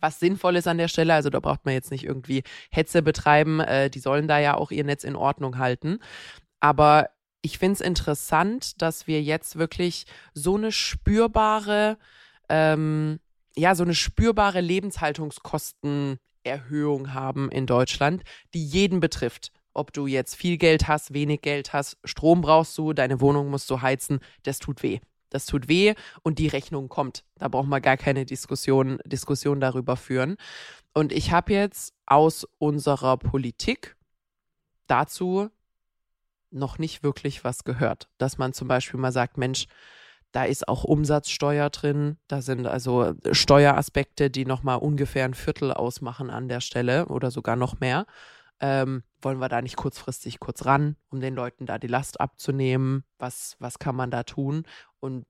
was 0.00 0.20
sinnvoll 0.20 0.56
ist 0.56 0.68
an 0.68 0.78
der 0.78 0.88
Stelle. 0.88 1.14
Also 1.14 1.30
da 1.30 1.40
braucht 1.40 1.64
man 1.64 1.74
jetzt 1.74 1.90
nicht 1.90 2.04
irgendwie 2.04 2.42
Hetze 2.70 3.02
betreiben. 3.02 3.60
Äh, 3.60 3.90
die 3.90 3.98
sollen 3.98 4.28
da 4.28 4.38
ja 4.38 4.54
auch 4.54 4.70
ihr 4.70 4.84
Netz 4.84 5.04
in 5.04 5.16
Ordnung 5.16 5.58
halten. 5.58 5.98
Aber 6.60 7.08
ich 7.46 7.58
finde 7.58 7.74
es 7.74 7.80
interessant, 7.80 8.82
dass 8.82 9.06
wir 9.06 9.22
jetzt 9.22 9.56
wirklich 9.56 10.04
so 10.34 10.56
eine 10.56 10.72
spürbare 10.72 11.96
ähm, 12.48 13.20
ja, 13.56 13.74
so 13.74 13.82
eine 13.84 13.94
spürbare 13.94 14.60
Lebenshaltungskostenerhöhung 14.60 17.14
haben 17.14 17.50
in 17.50 17.66
Deutschland, 17.66 18.22
die 18.54 18.64
jeden 18.64 19.00
betrifft. 19.00 19.50
Ob 19.72 19.92
du 19.92 20.06
jetzt 20.06 20.36
viel 20.36 20.58
Geld 20.58 20.86
hast, 20.88 21.14
wenig 21.14 21.42
Geld 21.42 21.72
hast, 21.72 21.98
Strom 22.04 22.42
brauchst 22.42 22.76
du, 22.78 22.92
deine 22.92 23.20
Wohnung 23.20 23.50
musst 23.50 23.70
du 23.70 23.80
heizen, 23.80 24.20
das 24.42 24.58
tut 24.58 24.82
weh. 24.82 24.98
Das 25.30 25.46
tut 25.46 25.68
weh 25.68 25.94
und 26.22 26.38
die 26.38 26.46
Rechnung 26.46 26.88
kommt. 26.88 27.24
Da 27.36 27.48
braucht 27.48 27.66
man 27.66 27.82
gar 27.82 27.96
keine 27.96 28.24
Diskussion, 28.24 29.00
Diskussion 29.04 29.58
darüber 29.60 29.96
führen. 29.96 30.36
Und 30.94 31.12
ich 31.12 31.32
habe 31.32 31.52
jetzt 31.52 31.94
aus 32.06 32.46
unserer 32.58 33.16
Politik 33.16 33.96
dazu 34.86 35.50
noch 36.56 36.78
nicht 36.78 37.02
wirklich 37.02 37.44
was 37.44 37.64
gehört. 37.64 38.08
Dass 38.18 38.38
man 38.38 38.52
zum 38.52 38.68
Beispiel 38.68 38.98
mal 38.98 39.12
sagt, 39.12 39.38
Mensch, 39.38 39.66
da 40.32 40.44
ist 40.44 40.68
auch 40.68 40.84
Umsatzsteuer 40.84 41.70
drin. 41.70 42.18
Da 42.28 42.42
sind 42.42 42.66
also 42.66 43.14
Steueraspekte, 43.32 44.30
die 44.30 44.44
nochmal 44.44 44.78
ungefähr 44.78 45.24
ein 45.24 45.34
Viertel 45.34 45.72
ausmachen 45.72 46.30
an 46.30 46.48
der 46.48 46.60
Stelle 46.60 47.06
oder 47.06 47.30
sogar 47.30 47.56
noch 47.56 47.80
mehr. 47.80 48.06
Ähm, 48.60 49.02
wollen 49.20 49.38
wir 49.38 49.48
da 49.48 49.60
nicht 49.62 49.76
kurzfristig 49.76 50.40
kurz 50.40 50.64
ran, 50.64 50.96
um 51.10 51.20
den 51.20 51.34
Leuten 51.34 51.66
da 51.66 51.78
die 51.78 51.86
Last 51.86 52.20
abzunehmen? 52.20 53.04
Was, 53.18 53.56
was 53.60 53.78
kann 53.78 53.96
man 53.96 54.10
da 54.10 54.22
tun? 54.24 54.64
Und 55.00 55.26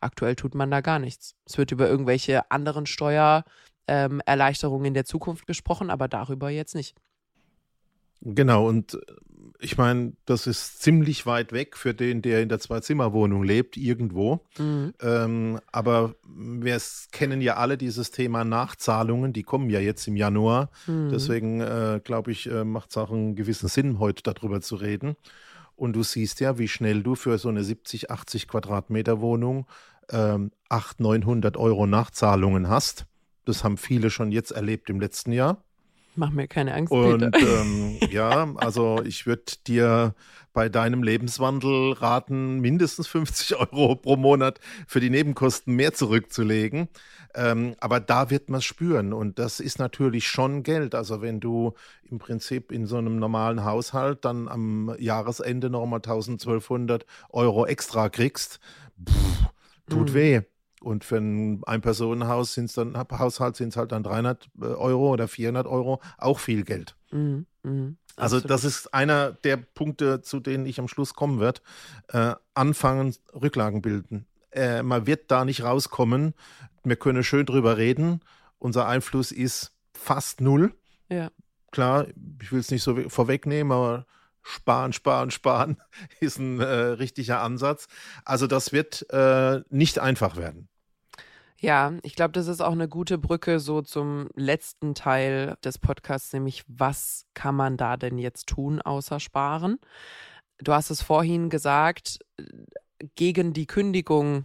aktuell 0.00 0.36
tut 0.36 0.54
man 0.54 0.70
da 0.70 0.80
gar 0.80 0.98
nichts. 0.98 1.34
Es 1.44 1.58
wird 1.58 1.72
über 1.72 1.88
irgendwelche 1.88 2.50
anderen 2.50 2.86
Steuererleichterungen 2.86 4.84
ähm, 4.84 4.88
in 4.88 4.94
der 4.94 5.04
Zukunft 5.04 5.46
gesprochen, 5.46 5.90
aber 5.90 6.08
darüber 6.08 6.50
jetzt 6.50 6.74
nicht. 6.74 6.96
Genau, 8.20 8.68
und 8.68 8.98
ich 9.62 9.78
meine, 9.78 10.12
das 10.26 10.46
ist 10.46 10.82
ziemlich 10.82 11.24
weit 11.24 11.52
weg 11.52 11.76
für 11.76 11.94
den, 11.94 12.20
der 12.20 12.42
in 12.42 12.48
der 12.48 12.58
Zwei-Zimmer-Wohnung 12.58 13.44
lebt, 13.44 13.76
irgendwo. 13.76 14.44
Mhm. 14.58 14.92
Ähm, 15.00 15.60
aber 15.70 16.14
wir 16.24 16.80
kennen 17.12 17.40
ja 17.40 17.56
alle 17.56 17.78
dieses 17.78 18.10
Thema 18.10 18.44
Nachzahlungen, 18.44 19.32
die 19.32 19.44
kommen 19.44 19.70
ja 19.70 19.80
jetzt 19.80 20.06
im 20.08 20.16
Januar. 20.16 20.70
Mhm. 20.86 21.10
Deswegen 21.10 21.60
äh, 21.60 22.00
glaube 22.02 22.32
ich, 22.32 22.50
äh, 22.50 22.64
macht 22.64 22.90
es 22.90 22.96
auch 22.96 23.12
einen 23.12 23.36
gewissen 23.36 23.68
Sinn, 23.68 23.98
heute 24.00 24.22
darüber 24.22 24.60
zu 24.60 24.76
reden. 24.76 25.16
Und 25.76 25.94
du 25.94 26.02
siehst 26.02 26.40
ja, 26.40 26.58
wie 26.58 26.68
schnell 26.68 27.02
du 27.02 27.14
für 27.14 27.38
so 27.38 27.48
eine 27.48 27.62
70, 27.62 28.10
80 28.10 28.48
Quadratmeter 28.48 29.20
Wohnung 29.20 29.66
ähm, 30.10 30.50
800, 30.68 31.00
900 31.00 31.56
Euro 31.56 31.86
Nachzahlungen 31.86 32.68
hast. 32.68 33.06
Das 33.44 33.64
haben 33.64 33.76
viele 33.76 34.10
schon 34.10 34.32
jetzt 34.32 34.50
erlebt 34.50 34.90
im 34.90 35.00
letzten 35.00 35.32
Jahr. 35.32 35.64
Mach 36.14 36.30
mir 36.30 36.46
keine 36.46 36.74
Angst. 36.74 36.92
Und 36.92 37.22
ähm, 37.36 37.98
ja, 38.10 38.52
also 38.56 39.02
ich 39.04 39.26
würde 39.26 39.52
dir 39.66 40.14
bei 40.52 40.68
deinem 40.68 41.02
Lebenswandel 41.02 41.92
raten, 41.92 42.60
mindestens 42.60 43.06
50 43.08 43.56
Euro 43.72 43.96
pro 43.96 44.16
Monat 44.16 44.60
für 44.86 45.00
die 45.00 45.10
Nebenkosten 45.10 45.74
mehr 45.74 45.94
zurückzulegen. 45.94 46.88
Ähm, 47.34 47.74
aber 47.80 48.00
da 48.00 48.28
wird 48.28 48.50
man 48.50 48.58
es 48.58 48.64
spüren 48.64 49.14
und 49.14 49.38
das 49.38 49.58
ist 49.58 49.78
natürlich 49.78 50.26
schon 50.26 50.62
Geld. 50.62 50.94
Also 50.94 51.22
wenn 51.22 51.40
du 51.40 51.72
im 52.04 52.18
Prinzip 52.18 52.70
in 52.70 52.86
so 52.86 52.98
einem 52.98 53.18
normalen 53.18 53.64
Haushalt 53.64 54.24
dann 54.26 54.48
am 54.48 54.94
Jahresende 54.98 55.70
nochmal 55.70 56.00
1200 56.00 57.06
Euro 57.30 57.64
extra 57.64 58.10
kriegst, 58.10 58.60
pff, 59.08 59.46
tut 59.88 60.10
mhm. 60.10 60.14
weh. 60.14 60.40
Und 60.82 61.04
für 61.04 61.16
ein 61.16 61.62
Ein-Personen-Haus 61.64 62.54
sind 62.54 62.66
es 62.66 62.74
dann, 62.74 62.96
Haushalt 62.96 63.56
sind 63.56 63.68
es 63.68 63.76
halt 63.76 63.92
dann 63.92 64.02
300 64.02 64.48
äh, 64.60 64.64
Euro 64.64 65.12
oder 65.12 65.28
400 65.28 65.66
Euro, 65.66 66.00
auch 66.18 66.38
viel 66.38 66.64
Geld. 66.64 66.96
Mhm, 67.10 67.46
mh, 67.62 67.92
also 68.16 68.40
das 68.40 68.64
ist 68.64 68.92
einer 68.92 69.32
der 69.32 69.56
Punkte, 69.56 70.22
zu 70.22 70.40
denen 70.40 70.66
ich 70.66 70.78
am 70.78 70.88
Schluss 70.88 71.14
kommen 71.14 71.40
werde. 71.40 71.60
Äh, 72.08 72.34
anfangen, 72.54 73.14
Rücklagen 73.34 73.80
bilden. 73.80 74.26
Äh, 74.50 74.82
man 74.82 75.06
wird 75.06 75.30
da 75.30 75.44
nicht 75.44 75.62
rauskommen. 75.62 76.34
Wir 76.84 76.96
können 76.96 77.24
schön 77.24 77.46
drüber 77.46 77.78
reden. 77.78 78.20
Unser 78.58 78.86
Einfluss 78.86 79.32
ist 79.32 79.72
fast 79.94 80.40
null. 80.40 80.74
Ja. 81.08 81.30
Klar, 81.70 82.06
ich 82.40 82.52
will 82.52 82.60
es 82.60 82.70
nicht 82.70 82.82
so 82.82 83.08
vorwegnehmen, 83.08 83.72
aber 83.72 84.06
Sparen, 84.42 84.92
sparen, 84.92 85.30
sparen 85.30 85.76
ist 86.20 86.38
ein 86.38 86.60
äh, 86.60 86.64
richtiger 86.64 87.40
Ansatz. 87.40 87.86
Also 88.24 88.46
das 88.46 88.72
wird 88.72 89.06
äh, 89.10 89.60
nicht 89.70 89.98
einfach 89.98 90.36
werden. 90.36 90.68
Ja, 91.64 91.92
ich 92.02 92.16
glaube, 92.16 92.32
das 92.32 92.48
ist 92.48 92.60
auch 92.60 92.72
eine 92.72 92.88
gute 92.88 93.18
Brücke 93.18 93.60
so 93.60 93.82
zum 93.82 94.28
letzten 94.34 94.96
Teil 94.96 95.56
des 95.64 95.78
Podcasts, 95.78 96.32
nämlich 96.32 96.64
was 96.66 97.24
kann 97.34 97.54
man 97.54 97.76
da 97.76 97.96
denn 97.96 98.18
jetzt 98.18 98.48
tun 98.48 98.82
außer 98.82 99.20
sparen? 99.20 99.78
Du 100.58 100.72
hast 100.72 100.90
es 100.90 101.02
vorhin 101.02 101.50
gesagt, 101.50 102.18
gegen 103.14 103.52
die 103.52 103.66
Kündigung 103.66 104.44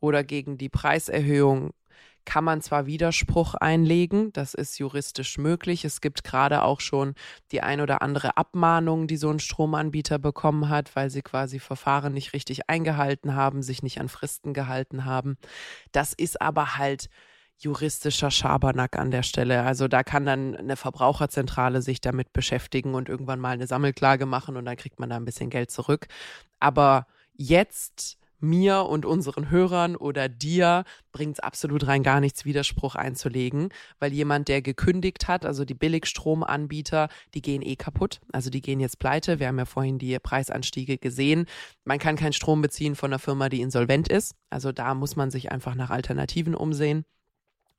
oder 0.00 0.24
gegen 0.24 0.56
die 0.56 0.70
Preiserhöhung 0.70 1.72
kann 2.26 2.44
man 2.44 2.60
zwar 2.60 2.84
Widerspruch 2.84 3.54
einlegen, 3.54 4.32
das 4.34 4.52
ist 4.52 4.78
juristisch 4.78 5.38
möglich. 5.38 5.84
Es 5.84 6.02
gibt 6.02 6.24
gerade 6.24 6.62
auch 6.62 6.80
schon 6.80 7.14
die 7.52 7.62
ein 7.62 7.80
oder 7.80 8.02
andere 8.02 8.36
Abmahnung, 8.36 9.06
die 9.06 9.16
so 9.16 9.30
ein 9.30 9.38
Stromanbieter 9.38 10.18
bekommen 10.18 10.68
hat, 10.68 10.94
weil 10.94 11.08
sie 11.08 11.22
quasi 11.22 11.58
Verfahren 11.58 12.12
nicht 12.12 12.34
richtig 12.34 12.68
eingehalten 12.68 13.34
haben, 13.34 13.62
sich 13.62 13.82
nicht 13.82 14.00
an 14.00 14.10
Fristen 14.10 14.52
gehalten 14.52 15.06
haben. 15.06 15.38
Das 15.92 16.12
ist 16.12 16.42
aber 16.42 16.76
halt 16.76 17.08
juristischer 17.58 18.30
Schabernack 18.30 18.98
an 18.98 19.10
der 19.10 19.22
Stelle. 19.22 19.62
Also 19.62 19.88
da 19.88 20.02
kann 20.02 20.26
dann 20.26 20.56
eine 20.56 20.76
Verbraucherzentrale 20.76 21.80
sich 21.80 22.00
damit 22.00 22.32
beschäftigen 22.32 22.94
und 22.94 23.08
irgendwann 23.08 23.40
mal 23.40 23.54
eine 23.54 23.66
Sammelklage 23.66 24.26
machen 24.26 24.56
und 24.56 24.66
dann 24.66 24.76
kriegt 24.76 25.00
man 25.00 25.08
da 25.08 25.16
ein 25.16 25.24
bisschen 25.24 25.48
Geld 25.48 25.70
zurück. 25.70 26.06
Aber 26.60 27.06
jetzt 27.34 28.18
mir 28.40 28.86
und 28.86 29.04
unseren 29.04 29.50
Hörern 29.50 29.96
oder 29.96 30.28
dir 30.28 30.84
bringt 31.12 31.34
es 31.34 31.40
absolut 31.40 31.86
rein 31.86 32.02
gar 32.02 32.20
nichts, 32.20 32.44
Widerspruch 32.44 32.94
einzulegen, 32.94 33.70
weil 33.98 34.12
jemand, 34.12 34.48
der 34.48 34.62
gekündigt 34.62 35.28
hat, 35.28 35.46
also 35.46 35.64
die 35.64 35.74
Billigstromanbieter, 35.74 37.08
die 37.34 37.42
gehen 37.42 37.62
eh 37.62 37.76
kaputt. 37.76 38.20
Also 38.32 38.50
die 38.50 38.60
gehen 38.60 38.80
jetzt 38.80 38.98
pleite. 38.98 39.38
Wir 39.40 39.48
haben 39.48 39.58
ja 39.58 39.64
vorhin 39.64 39.98
die 39.98 40.18
Preisanstiege 40.18 40.98
gesehen. 40.98 41.46
Man 41.84 41.98
kann 41.98 42.16
keinen 42.16 42.32
Strom 42.32 42.62
beziehen 42.62 42.94
von 42.94 43.10
einer 43.10 43.18
Firma, 43.18 43.48
die 43.48 43.60
insolvent 43.60 44.08
ist. 44.08 44.34
Also 44.50 44.72
da 44.72 44.94
muss 44.94 45.16
man 45.16 45.30
sich 45.30 45.50
einfach 45.50 45.74
nach 45.74 45.90
Alternativen 45.90 46.54
umsehen. 46.54 47.04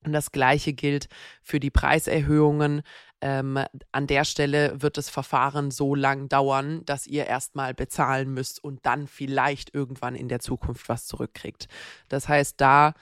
Und 0.06 0.14
das 0.14 0.32
Gleiche 0.32 0.74
gilt 0.74 1.08
für 1.42 1.60
die 1.60 1.72
Preiserhöhungen. 1.72 2.82
Ähm, 3.20 3.60
an 3.92 4.08
der 4.08 4.26
Stelle 4.26 4.82
wird 4.82 4.98
das 4.98 5.10
Verfahren 5.10 5.72
so 5.72 5.96
lang 5.96 6.30
dauern, 6.30 6.86
dass 6.86 7.08
ihr 7.08 7.26
erstmal 7.26 7.74
bezahlen 7.74 8.34
müsst 8.34 8.64
und 8.64 8.86
dann 8.86 9.08
vielleicht 9.08 9.74
irgendwann 9.74 10.16
in 10.16 10.30
der 10.30 10.40
Zukunft 10.40 10.88
was 10.88 11.08
zurückkriegt. 11.08 11.68
Das 12.10 12.28
heißt, 12.30 12.62
da 12.62 12.94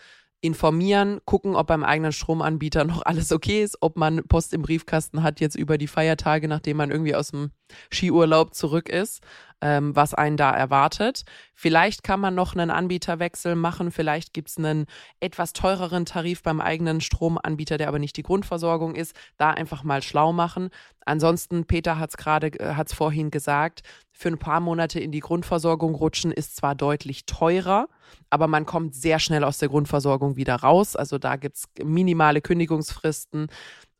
informieren, 0.45 1.19
gucken, 1.25 1.55
ob 1.55 1.67
beim 1.67 1.83
eigenen 1.83 2.11
Stromanbieter 2.11 2.83
noch 2.85 3.01
alles 3.05 3.31
okay 3.31 3.63
ist, 3.63 3.77
ob 3.81 3.97
man 3.97 4.23
Post 4.27 4.53
im 4.53 4.61
Briefkasten 4.61 5.23
hat 5.23 5.39
jetzt 5.39 5.55
über 5.55 5.77
die 5.77 5.87
Feiertage, 5.87 6.47
nachdem 6.47 6.77
man 6.77 6.91
irgendwie 6.91 7.15
aus 7.15 7.31
dem 7.31 7.51
Skiurlaub 7.91 8.53
zurück 8.53 8.89
ist, 8.89 9.21
ähm, 9.61 9.95
was 9.95 10.13
einen 10.13 10.37
da 10.37 10.51
erwartet. 10.51 11.23
Vielleicht 11.53 12.03
kann 12.03 12.19
man 12.19 12.35
noch 12.35 12.55
einen 12.55 12.69
Anbieterwechsel 12.69 13.55
machen, 13.55 13.91
vielleicht 13.91 14.33
gibt 14.33 14.49
es 14.49 14.57
einen 14.57 14.85
etwas 15.19 15.53
teureren 15.53 16.05
Tarif 16.05 16.43
beim 16.43 16.61
eigenen 16.61 17.01
Stromanbieter, 17.01 17.77
der 17.77 17.87
aber 17.87 17.99
nicht 17.99 18.17
die 18.17 18.23
Grundversorgung 18.23 18.95
ist. 18.95 19.15
Da 19.37 19.51
einfach 19.51 19.83
mal 19.83 20.01
schlau 20.01 20.33
machen. 20.33 20.69
Ansonsten, 21.05 21.65
Peter 21.65 21.99
hat 21.99 22.09
es 22.11 22.17
gerade, 22.17 22.47
äh, 22.47 22.75
hat 22.75 22.87
es 22.87 22.93
vorhin 22.93 23.31
gesagt, 23.31 23.81
für 24.11 24.29
ein 24.29 24.39
paar 24.39 24.59
Monate 24.59 24.99
in 24.99 25.11
die 25.11 25.19
Grundversorgung 25.19 25.95
rutschen 25.95 26.31
ist 26.31 26.55
zwar 26.55 26.75
deutlich 26.75 27.25
teurer, 27.25 27.87
aber 28.29 28.47
man 28.47 28.65
kommt 28.65 28.95
sehr 28.95 29.19
schnell 29.19 29.43
aus 29.43 29.57
der 29.57 29.69
Grundversorgung 29.69 30.35
wieder 30.35 30.55
raus. 30.55 30.95
Also 30.95 31.17
da 31.17 31.35
gibt 31.35 31.57
es 31.57 31.65
minimale 31.83 32.41
Kündigungsfristen. 32.41 33.47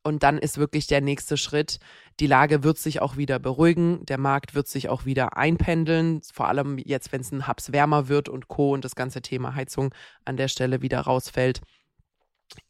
Und 0.04 0.22
dann 0.22 0.38
ist 0.38 0.60
wirklich 0.60 0.86
der 0.86 1.02
nächste 1.02 1.36
Schritt. 1.36 1.80
Die 2.20 2.28
Lage 2.28 2.64
wird 2.64 2.78
sich 2.78 3.02
auch 3.02 3.18
wieder 3.18 3.40
beruhigen. 3.40 4.06
Der 4.06 4.20
Markt 4.20 4.54
wird 4.54 4.68
sich 4.68 4.88
auch 4.88 5.06
wieder 5.06 5.36
einpendeln. 5.36 6.22
Vor 6.32 6.48
allem 6.48 6.78
jetzt, 6.78 7.12
wenn 7.12 7.22
es 7.22 7.32
ein 7.32 7.48
Hubs 7.48 7.72
wärmer 7.72 8.08
wird 8.08 8.30
und 8.30 8.48
Co. 8.48 8.74
und 8.74 8.86
das 8.86 8.96
ganze 8.96 9.24
Thema 9.24 9.56
Heizung 9.56 9.96
an 10.24 10.38
der 10.38 10.48
Stelle 10.48 10.84
wieder 10.84 11.02
rausfällt. 11.02 11.62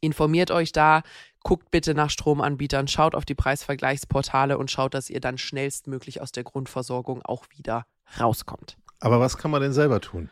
Informiert 0.00 0.50
euch 0.50 0.72
da, 0.72 1.02
guckt 1.42 1.70
bitte 1.70 1.94
nach 1.94 2.08
Stromanbietern, 2.08 2.88
schaut 2.88 3.14
auf 3.14 3.26
die 3.26 3.34
Preisvergleichsportale 3.34 4.56
und 4.56 4.70
schaut, 4.70 4.94
dass 4.94 5.10
ihr 5.10 5.20
dann 5.20 5.36
schnellstmöglich 5.36 6.22
aus 6.22 6.32
der 6.32 6.44
Grundversorgung 6.44 7.22
auch 7.22 7.44
wieder 7.50 7.84
rauskommt. 8.18 8.78
Aber 9.00 9.20
was 9.20 9.36
kann 9.36 9.50
man 9.50 9.60
denn 9.60 9.72
selber 9.72 10.00
tun? 10.00 10.30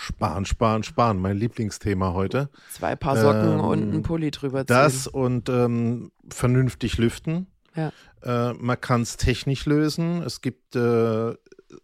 Sparen, 0.00 0.44
sparen, 0.44 0.84
sparen, 0.84 1.18
mein 1.18 1.36
Lieblingsthema 1.36 2.12
heute. 2.12 2.50
Zwei 2.70 2.94
Paar 2.94 3.16
Socken 3.16 3.54
ähm, 3.54 3.60
und 3.60 3.92
ein 3.92 4.02
Pulli 4.02 4.30
drüber 4.30 4.60
ziehen. 4.60 4.66
Das 4.76 5.08
und 5.08 5.48
ähm, 5.48 6.12
vernünftig 6.30 6.98
lüften. 6.98 7.48
Ja. 7.74 7.92
Äh, 8.22 8.54
man 8.54 8.80
kann 8.80 9.02
es 9.02 9.16
technisch 9.16 9.66
lösen. 9.66 10.22
Es 10.22 10.40
gibt 10.40 10.76
äh, 10.76 11.34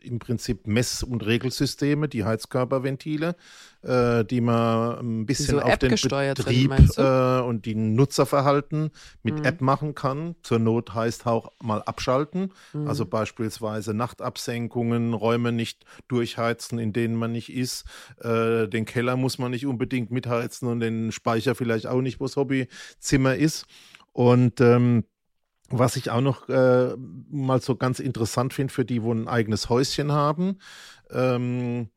im 0.01 0.19
Prinzip 0.19 0.67
Mess- 0.67 1.03
und 1.03 1.25
Regelsysteme, 1.25 2.09
die 2.09 2.25
Heizkörperventile, 2.25 3.37
äh, 3.83 4.25
die 4.25 4.41
man 4.41 4.99
ein 4.99 5.27
bisschen 5.27 5.59
so 5.59 5.61
auf 5.61 5.79
den 5.79 5.91
Betrieb 5.91 6.73
äh, 6.97 7.41
und 7.41 7.67
die 7.67 7.75
Nutzerverhalten 7.75 8.91
mit 9.23 9.41
mhm. 9.41 9.45
App 9.45 9.61
machen 9.61 9.95
kann. 9.95 10.37
Zur 10.43 10.59
Not 10.59 10.95
heißt 10.95 11.27
auch 11.27 11.53
mal 11.63 11.83
abschalten, 11.83 12.53
mhm. 12.73 12.89
also 12.89 13.07
beispielsweise 13.07 13.95
Nachtabsenkungen, 13.95 15.13
Räume 15.13 15.53
nicht 15.53 15.85
durchheizen, 16.09 16.79
in 16.79 16.93
denen 16.93 17.17
man 17.17 17.33
nicht 17.33 17.53
ist. 17.53 17.85
Äh, 18.21 18.69
den 18.69 18.85
Keller 18.85 19.17
muss 19.17 19.39
man 19.39 19.51
nicht 19.51 19.67
unbedingt 19.67 20.11
mitheizen 20.11 20.69
und 20.69 20.81
den 20.81 21.13
Speicher 21.13 21.55
vielleicht 21.55 21.87
auch 21.87 22.01
nicht, 22.01 22.21
wo 22.21 22.25
das 22.25 22.37
Hobbyzimmer 22.37 23.37
ist. 23.37 23.67
Und 24.13 24.61
ähm, 24.61 25.05
was 25.79 25.97
ich 25.97 26.11
auch 26.11 26.21
noch 26.21 26.49
äh, 26.49 26.95
mal 27.31 27.61
so 27.61 27.77
ganz 27.77 27.99
interessant 27.99 28.55
finde 28.55 28.73
für 28.73 28.85
die, 28.85 29.03
wo 29.03 29.13
ein 29.13 29.29
eigenes 29.29 29.69
Häuschen 29.69 30.13
haben. 30.13 30.59
Ähm, 31.11 31.89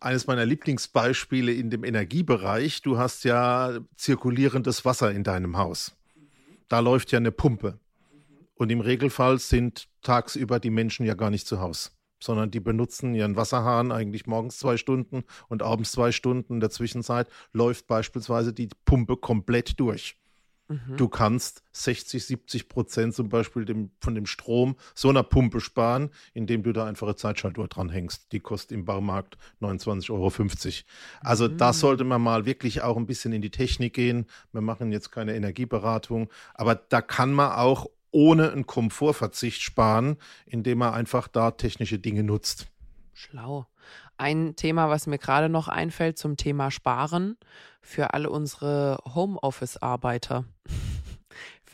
eines 0.00 0.26
meiner 0.26 0.44
Lieblingsbeispiele 0.44 1.52
in 1.52 1.70
dem 1.70 1.84
Energiebereich. 1.84 2.82
Du 2.82 2.98
hast 2.98 3.24
ja 3.24 3.78
zirkulierendes 3.96 4.84
Wasser 4.84 5.12
in 5.12 5.24
deinem 5.24 5.56
Haus. 5.56 5.96
Da 6.68 6.80
läuft 6.80 7.12
ja 7.12 7.18
eine 7.18 7.32
Pumpe. 7.32 7.78
Und 8.54 8.70
im 8.70 8.80
Regelfall 8.80 9.38
sind 9.38 9.88
tagsüber 10.02 10.58
die 10.60 10.70
Menschen 10.70 11.06
ja 11.06 11.14
gar 11.14 11.30
nicht 11.30 11.46
zu 11.46 11.60
Hause, 11.60 11.90
sondern 12.20 12.50
die 12.50 12.60
benutzen 12.60 13.14
ihren 13.14 13.36
Wasserhahn 13.36 13.92
eigentlich 13.92 14.26
morgens 14.26 14.58
zwei 14.58 14.76
Stunden 14.76 15.24
und 15.48 15.62
abends 15.62 15.92
zwei 15.92 16.10
Stunden. 16.10 16.54
In 16.54 16.60
der 16.60 16.70
Zwischenzeit 16.70 17.28
läuft 17.52 17.86
beispielsweise 17.86 18.52
die 18.52 18.68
Pumpe 18.84 19.16
komplett 19.16 19.78
durch. 19.78 20.16
Mhm. 20.68 20.96
Du 20.96 21.08
kannst 21.08 21.62
60, 21.72 22.24
70 22.24 22.68
Prozent 22.68 23.14
zum 23.14 23.28
Beispiel 23.28 23.64
dem, 23.64 23.90
von 24.00 24.14
dem 24.14 24.26
Strom 24.26 24.76
so 24.94 25.08
einer 25.08 25.22
Pumpe 25.22 25.60
sparen, 25.60 26.10
indem 26.34 26.62
du 26.62 26.72
da 26.72 26.86
einfach 26.86 27.06
eine 27.06 27.16
Zeitschaltuhr 27.16 27.68
dranhängst. 27.68 28.32
Die 28.32 28.40
kostet 28.40 28.72
im 28.72 28.84
Baumarkt 28.84 29.36
29,50 29.60 30.10
Euro. 30.10 30.32
Also 31.20 31.48
mhm. 31.48 31.58
da 31.58 31.72
sollte 31.72 32.04
man 32.04 32.20
mal 32.20 32.46
wirklich 32.46 32.82
auch 32.82 32.96
ein 32.96 33.06
bisschen 33.06 33.32
in 33.32 33.42
die 33.42 33.50
Technik 33.50 33.94
gehen. 33.94 34.26
Wir 34.52 34.60
machen 34.60 34.90
jetzt 34.90 35.12
keine 35.12 35.34
Energieberatung, 35.36 36.30
aber 36.54 36.74
da 36.74 37.00
kann 37.00 37.32
man 37.32 37.52
auch 37.52 37.86
ohne 38.10 38.50
einen 38.50 38.66
Komfortverzicht 38.66 39.62
sparen, 39.62 40.16
indem 40.46 40.78
man 40.78 40.94
einfach 40.94 41.28
da 41.28 41.50
technische 41.50 41.98
Dinge 41.98 42.22
nutzt. 42.22 42.66
Schlau. 43.12 43.66
Ein 44.18 44.56
Thema, 44.56 44.88
was 44.88 45.06
mir 45.06 45.18
gerade 45.18 45.48
noch 45.48 45.68
einfällt 45.68 46.18
zum 46.18 46.36
Thema 46.36 46.70
Sparen 46.70 47.36
für 47.82 48.14
alle 48.14 48.30
unsere 48.30 48.98
Homeoffice-Arbeiter 49.14 50.44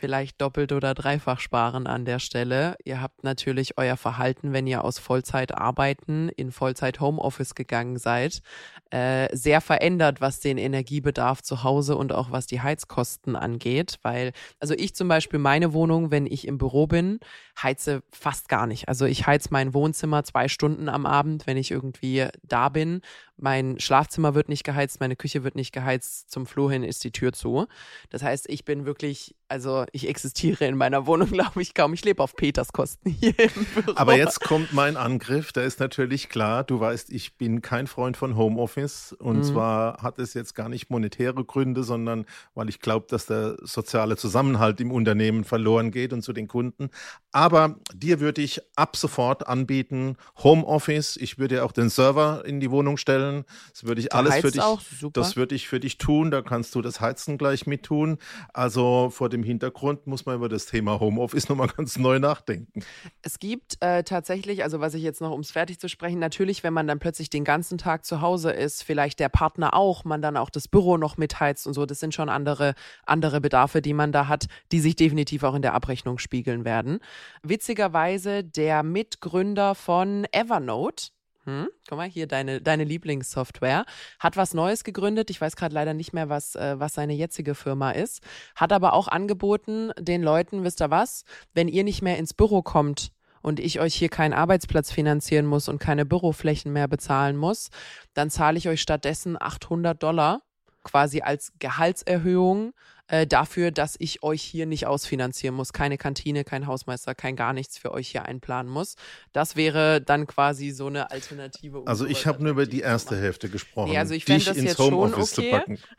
vielleicht 0.03 0.41
doppelt 0.41 0.73
oder 0.73 0.93
dreifach 0.93 1.39
sparen 1.39 1.87
an 1.87 2.03
der 2.03 2.19
Stelle. 2.19 2.75
Ihr 2.83 3.01
habt 3.01 3.23
natürlich 3.23 3.77
euer 3.77 3.95
Verhalten, 3.95 4.51
wenn 4.51 4.67
ihr 4.67 4.83
aus 4.83 4.99
Vollzeit 4.99 5.57
arbeiten 5.57 6.27
in 6.27 6.51
Vollzeit 6.51 6.99
Homeoffice 6.99 7.55
gegangen 7.55 7.97
seid, 7.97 8.41
äh, 8.89 9.33
sehr 9.33 9.61
verändert, 9.61 10.19
was 10.19 10.41
den 10.41 10.57
Energiebedarf 10.57 11.41
zu 11.41 11.63
Hause 11.63 11.95
und 11.95 12.11
auch 12.11 12.31
was 12.31 12.47
die 12.47 12.59
Heizkosten 12.59 13.37
angeht. 13.37 13.97
Weil, 14.01 14.33
also 14.59 14.73
ich 14.73 14.93
zum 14.93 15.07
Beispiel 15.07 15.39
meine 15.39 15.71
Wohnung, 15.71 16.11
wenn 16.11 16.25
ich 16.25 16.49
im 16.49 16.57
Büro 16.57 16.85
bin, 16.85 17.21
heize 17.61 18.03
fast 18.11 18.49
gar 18.49 18.67
nicht. 18.67 18.89
Also 18.89 19.05
ich 19.05 19.25
heiz 19.25 19.51
mein 19.51 19.73
Wohnzimmer 19.73 20.25
zwei 20.25 20.49
Stunden 20.49 20.89
am 20.89 21.05
Abend, 21.05 21.47
wenn 21.47 21.55
ich 21.55 21.71
irgendwie 21.71 22.27
da 22.43 22.67
bin 22.67 22.99
mein 23.43 23.77
Schlafzimmer 23.77 24.35
wird 24.35 24.47
nicht 24.47 24.63
geheizt, 24.63 25.01
meine 25.01 25.17
Küche 25.17 25.43
wird 25.43 25.55
nicht 25.55 25.73
geheizt, 25.73 26.31
zum 26.31 26.45
Flur 26.45 26.71
hin 26.71 26.81
ist 26.81 27.03
die 27.03 27.11
Tür 27.11 27.33
zu. 27.33 27.67
Das 28.09 28.23
heißt, 28.23 28.49
ich 28.49 28.63
bin 28.63 28.85
wirklich, 28.85 29.35
also 29.49 29.83
ich 29.91 30.07
existiere 30.07 30.63
in 30.63 30.77
meiner 30.77 31.05
Wohnung, 31.07 31.27
glaube 31.31 31.61
ich, 31.61 31.73
kaum. 31.73 31.93
Ich 31.93 32.05
lebe 32.05 32.23
auf 32.23 32.37
Peters 32.37 32.71
Kosten 32.71 33.09
hier 33.09 33.37
im 33.37 33.65
Büro. 33.75 33.97
Aber 33.97 34.15
jetzt 34.15 34.39
kommt 34.39 34.71
mein 34.71 34.95
Angriff, 34.95 35.51
da 35.51 35.61
ist 35.61 35.81
natürlich 35.81 36.29
klar, 36.29 36.63
du 36.63 36.79
weißt, 36.79 37.09
ich 37.09 37.37
bin 37.37 37.61
kein 37.61 37.87
Freund 37.87 38.15
von 38.15 38.37
Homeoffice 38.37 39.11
und 39.11 39.39
mhm. 39.39 39.43
zwar 39.43 40.01
hat 40.01 40.19
es 40.19 40.33
jetzt 40.33 40.55
gar 40.55 40.69
nicht 40.69 40.89
monetäre 40.89 41.43
Gründe, 41.43 41.83
sondern 41.83 42.25
weil 42.55 42.69
ich 42.69 42.79
glaube, 42.79 43.07
dass 43.09 43.25
der 43.25 43.57
soziale 43.61 44.15
Zusammenhalt 44.15 44.79
im 44.79 44.89
Unternehmen 44.89 45.43
verloren 45.43 45.91
geht 45.91 46.13
und 46.13 46.21
zu 46.21 46.31
den 46.31 46.47
Kunden. 46.47 46.89
Aber 47.33 47.75
dir 47.93 48.21
würde 48.21 48.41
ich 48.41 48.61
ab 48.77 48.95
sofort 48.95 49.47
anbieten, 49.47 50.15
Homeoffice, 50.41 51.17
ich 51.17 51.37
würde 51.37 51.65
auch 51.65 51.73
den 51.73 51.89
Server 51.89 52.45
in 52.45 52.61
die 52.61 52.71
Wohnung 52.71 52.95
stellen 52.95 53.32
stellen. 53.33 53.45
Das 53.71 53.83
würde 53.85 54.01
ich 54.01 54.09
Der 54.09 54.15
alles 54.17 54.35
für 54.35 54.51
dich. 54.51 54.61
Auch, 54.61 54.81
das 55.13 55.35
würde 55.35 55.55
ich 55.55 55.67
für 55.67 55.79
dich 55.79 55.97
tun. 55.97 56.31
Da 56.31 56.41
kannst 56.41 56.75
du 56.75 56.81
das 56.81 57.01
Heizen 57.01 57.37
gleich 57.37 57.65
mit 57.65 57.83
tun. 57.83 58.17
Also 58.53 59.09
vor 59.09 59.29
dem 59.29 59.43
Hintergrund 59.43 60.07
muss 60.07 60.25
man 60.25 60.35
über 60.35 60.49
das 60.49 60.65
Thema 60.65 60.99
Homeoffice 60.99 61.49
nochmal 61.49 61.67
ganz 61.67 61.97
neu 61.97 62.19
nachdenken. 62.19 62.83
Es 63.21 63.39
gibt 63.39 63.77
äh, 63.81 64.03
tatsächlich, 64.03 64.63
also 64.63 64.79
was 64.79 64.93
ich 64.93 65.03
jetzt 65.03 65.21
noch, 65.21 65.31
um 65.31 65.41
es 65.41 65.51
fertig 65.51 65.79
zu 65.79 65.89
sprechen, 65.89 66.19
natürlich, 66.19 66.63
wenn 66.63 66.73
man 66.73 66.87
dann 66.87 66.99
plötzlich 66.99 67.29
den 67.29 67.43
ganzen 67.43 67.77
Tag 67.77 68.05
zu 68.05 68.21
Hause 68.21 68.51
ist, 68.51 68.83
vielleicht 68.83 69.19
der 69.19 69.29
Partner 69.29 69.73
auch, 69.73 70.03
man 70.05 70.21
dann 70.21 70.37
auch 70.37 70.49
das 70.49 70.67
Büro 70.67 70.97
noch 70.97 71.17
mitheizt 71.17 71.67
und 71.67 71.73
so. 71.73 71.85
Das 71.85 71.99
sind 71.99 72.13
schon 72.13 72.29
andere, 72.29 72.75
andere 73.05 73.41
Bedarfe, 73.41 73.81
die 73.81 73.93
man 73.93 74.11
da 74.11 74.27
hat, 74.27 74.47
die 74.71 74.79
sich 74.79 74.95
definitiv 74.95 75.43
auch 75.43 75.55
in 75.55 75.61
der 75.61 75.73
Abrechnung 75.73 76.17
spiegeln 76.17 76.65
werden. 76.65 76.99
Witzigerweise 77.41 78.43
der 78.43 78.83
Mitgründer 78.83 79.75
von 79.75 80.25
Evernote, 80.31 81.11
hm, 81.45 81.67
guck 81.89 81.97
mal, 81.97 82.07
hier 82.07 82.27
deine, 82.27 82.61
deine 82.61 82.85
Lieblingssoftware. 82.85 83.85
Hat 84.19 84.37
was 84.37 84.53
Neues 84.53 84.83
gegründet. 84.83 85.29
Ich 85.29 85.41
weiß 85.41 85.55
gerade 85.55 85.75
leider 85.75 85.93
nicht 85.93 86.13
mehr, 86.13 86.29
was, 86.29 86.55
äh, 86.55 86.79
was 86.79 86.93
seine 86.93 87.13
jetzige 87.13 87.53
Firma 87.53 87.91
ist. 87.91 88.21
Hat 88.55 88.71
aber 88.71 88.93
auch 88.93 89.09
angeboten, 89.09 89.91
den 89.99 90.23
Leuten, 90.23 90.63
wisst 90.63 90.81
ihr 90.81 90.89
was, 90.89 91.25
wenn 91.53 91.67
ihr 91.67 91.83
nicht 91.83 92.01
mehr 92.01 92.17
ins 92.17 92.33
Büro 92.33 92.61
kommt 92.61 93.11
und 93.41 93.59
ich 93.59 93.81
euch 93.81 93.93
hier 93.93 94.09
keinen 94.09 94.33
Arbeitsplatz 94.33 94.89
finanzieren 94.91 95.45
muss 95.45 95.67
und 95.67 95.79
keine 95.79 96.05
Büroflächen 96.05 96.71
mehr 96.71 96.87
bezahlen 96.87 97.35
muss, 97.35 97.69
dann 98.13 98.29
zahle 98.29 98.57
ich 98.57 98.69
euch 98.69 98.81
stattdessen 98.81 99.35
800 99.39 100.01
Dollar 100.01 100.41
quasi 100.83 101.21
als 101.21 101.53
Gehaltserhöhung 101.59 102.73
äh, 103.07 103.27
dafür, 103.27 103.71
dass 103.71 103.95
ich 103.99 104.23
euch 104.23 104.41
hier 104.41 104.65
nicht 104.65 104.87
ausfinanzieren 104.87 105.55
muss. 105.55 105.73
Keine 105.73 105.97
Kantine, 105.97 106.43
kein 106.43 106.67
Hausmeister, 106.67 107.13
kein 107.15 107.35
gar 107.35 107.53
nichts 107.53 107.77
für 107.77 107.91
euch 107.91 108.09
hier 108.09 108.25
einplanen 108.25 108.71
muss. 108.71 108.95
Das 109.33 109.55
wäre 109.55 110.01
dann 110.01 110.25
quasi 110.25 110.71
so 110.71 110.87
eine 110.87 111.11
Alternative. 111.11 111.81
Um 111.81 111.87
also 111.87 112.05
ich 112.05 112.25
habe 112.25 112.41
nur 112.41 112.51
über 112.51 112.65
die 112.65 112.81
erste 112.81 113.17
Hälfte 113.19 113.49
gesprochen. 113.49 113.91
Nee, 113.91 113.97
also 113.97 114.13
ich 114.13 114.25
dich 114.25 114.45
das 114.45 114.57
ins 114.57 114.77
Homeoffice 114.77 115.37
okay. 115.37 115.51
zu 115.51 115.57
packen. 115.57 115.79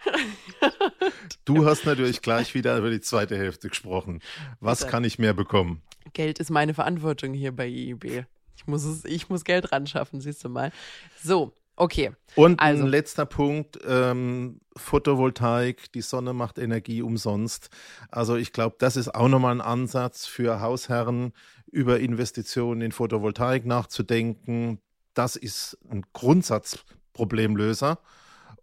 Du 1.45 1.67
hast 1.67 1.85
natürlich 1.85 2.23
gleich 2.23 2.55
wieder 2.55 2.79
über 2.79 2.90
die 2.90 3.01
zweite 3.01 3.37
Hälfte 3.37 3.69
gesprochen. 3.69 4.21
Was 4.61 4.87
kann 4.87 5.05
ich 5.05 5.19
mehr 5.19 5.35
bekommen? 5.35 5.83
Geld 6.14 6.38
ist 6.38 6.51
meine 6.51 6.73
Verantwortung 6.73 7.35
hier 7.35 7.53
bei 7.53 7.69
IEB. 7.69 8.25
Ich 8.57 8.67
muss, 8.67 8.85
es, 8.85 9.05
ich 9.05 9.29
muss 9.29 9.45
Geld 9.45 9.73
ran 9.73 9.87
schaffen, 9.87 10.21
siehst 10.21 10.43
du 10.45 10.49
mal. 10.49 10.73
So, 11.23 11.53
Okay. 11.77 12.13
Und 12.37 12.61
also. 12.61 12.85
ein 12.85 12.89
letzter 12.89 13.27
Punkt, 13.27 13.79
ähm, 13.87 14.61
Photovoltaik, 14.77 15.93
die 15.93 16.03
Sonne 16.03 16.33
macht 16.33 16.59
Energie 16.59 17.03
umsonst. 17.03 17.71
Also 18.11 18.37
ich 18.37 18.53
glaube, 18.53 18.77
das 18.79 18.97
ist 18.97 19.15
auch 19.15 19.29
nochmal 19.29 19.55
ein 19.55 19.61
Ansatz 19.61 20.27
für 20.27 20.61
Hausherren, 20.61 21.33
über 21.71 21.99
Investitionen 21.99 22.81
in 22.81 22.93
Photovoltaik 22.93 23.67
nachzudenken. 23.67 24.81
Das 25.15 25.37
ist 25.37 25.79
ein 25.91 26.05
Grundsatzproblemlöser. 26.13 27.99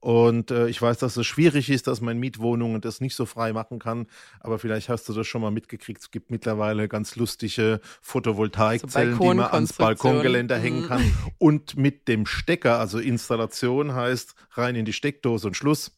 Und 0.02 0.50
äh, 0.50 0.68
ich 0.68 0.82
weiß, 0.82 0.98
dass 0.98 1.16
es 1.16 1.28
schwierig 1.28 1.70
ist, 1.70 1.86
dass 1.86 2.02
man 2.02 2.16
in 2.16 2.20
Mietwohnungen 2.20 2.82
das 2.82 3.02
nicht 3.02 3.16
so 3.16 3.28
frei 3.28 3.54
machen 3.54 3.78
kann. 3.78 4.08
Aber 4.40 4.58
vielleicht 4.58 4.90
hast 4.90 5.08
du 5.08 5.14
das 5.14 5.28
schon 5.28 5.42
mal 5.42 5.52
mitgekriegt. 5.52 6.02
Es 6.02 6.10
gibt 6.10 6.32
mittlerweile 6.32 6.88
ganz 6.88 7.16
lustige 7.16 7.80
Photovoltaikzellen, 8.02 9.16
so 9.16 9.22
die 9.22 9.38
man 9.38 9.52
ans 9.52 9.74
Balkongeländer 9.74 10.58
mhm. 10.58 10.62
hängen 10.64 10.88
kann. 10.88 11.14
Und 11.38 11.78
mit 11.78 12.08
dem 12.08 12.26
Stecker, 12.26 12.80
also 12.80 12.98
Installation 12.98 13.94
heißt 13.94 14.34
rein 14.54 14.76
in 14.76 14.86
die 14.86 14.94
Steckdose 14.94 15.48
und 15.48 15.56
Schluss. 15.56 15.92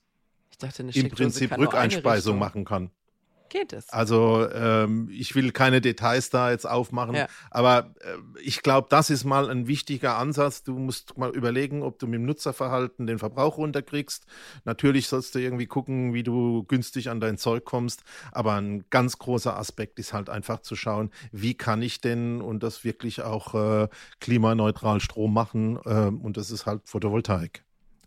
Ich 0.51 0.57
dachte, 0.57 0.83
eine 0.83 0.91
Im 0.91 1.09
Prinzip 1.09 1.57
Rückeinspeisung 1.57 2.37
machen 2.37 2.65
kann 2.65 2.91
geht 3.53 3.71
es. 3.71 3.89
Also 3.89 4.49
ähm, 4.51 5.07
ich 5.11 5.35
will 5.35 5.51
keine 5.51 5.79
Details 5.79 6.31
da 6.31 6.51
jetzt 6.51 6.67
aufmachen, 6.67 7.15
ja. 7.15 7.27
aber 7.51 7.93
äh, 8.01 8.17
ich 8.41 8.63
glaube, 8.63 8.87
das 8.89 9.09
ist 9.11 9.23
mal 9.23 9.49
ein 9.49 9.67
wichtiger 9.67 10.17
Ansatz. 10.17 10.63
Du 10.63 10.77
musst 10.77 11.17
mal 11.17 11.29
überlegen, 11.29 11.83
ob 11.83 11.99
du 11.99 12.07
mit 12.07 12.15
dem 12.15 12.25
Nutzerverhalten 12.25 13.05
den 13.05 13.19
Verbrauch 13.19 13.57
runterkriegst. 13.57 14.25
Natürlich 14.65 15.07
sollst 15.07 15.35
du 15.35 15.39
irgendwie 15.39 15.67
gucken, 15.67 16.13
wie 16.13 16.23
du 16.23 16.63
günstig 16.63 17.09
an 17.09 17.19
dein 17.19 17.37
Zeug 17.37 17.63
kommst, 17.63 18.03
aber 18.31 18.55
ein 18.55 18.85
ganz 18.89 19.19
großer 19.19 19.55
Aspekt 19.55 19.99
ist 19.99 20.13
halt 20.13 20.29
einfach 20.29 20.61
zu 20.61 20.75
schauen, 20.75 21.11
wie 21.31 21.53
kann 21.53 21.83
ich 21.83 22.01
denn 22.01 22.41
und 22.41 22.63
das 22.63 22.83
wirklich 22.83 23.21
auch 23.21 23.53
äh, 23.53 23.87
klimaneutral 24.19 24.99
Strom 24.99 25.33
machen 25.33 25.79
äh, 25.85 26.07
und 26.07 26.37
das 26.37 26.49
ist 26.49 26.65
halt 26.65 26.81
Photovoltaik. 26.85 27.63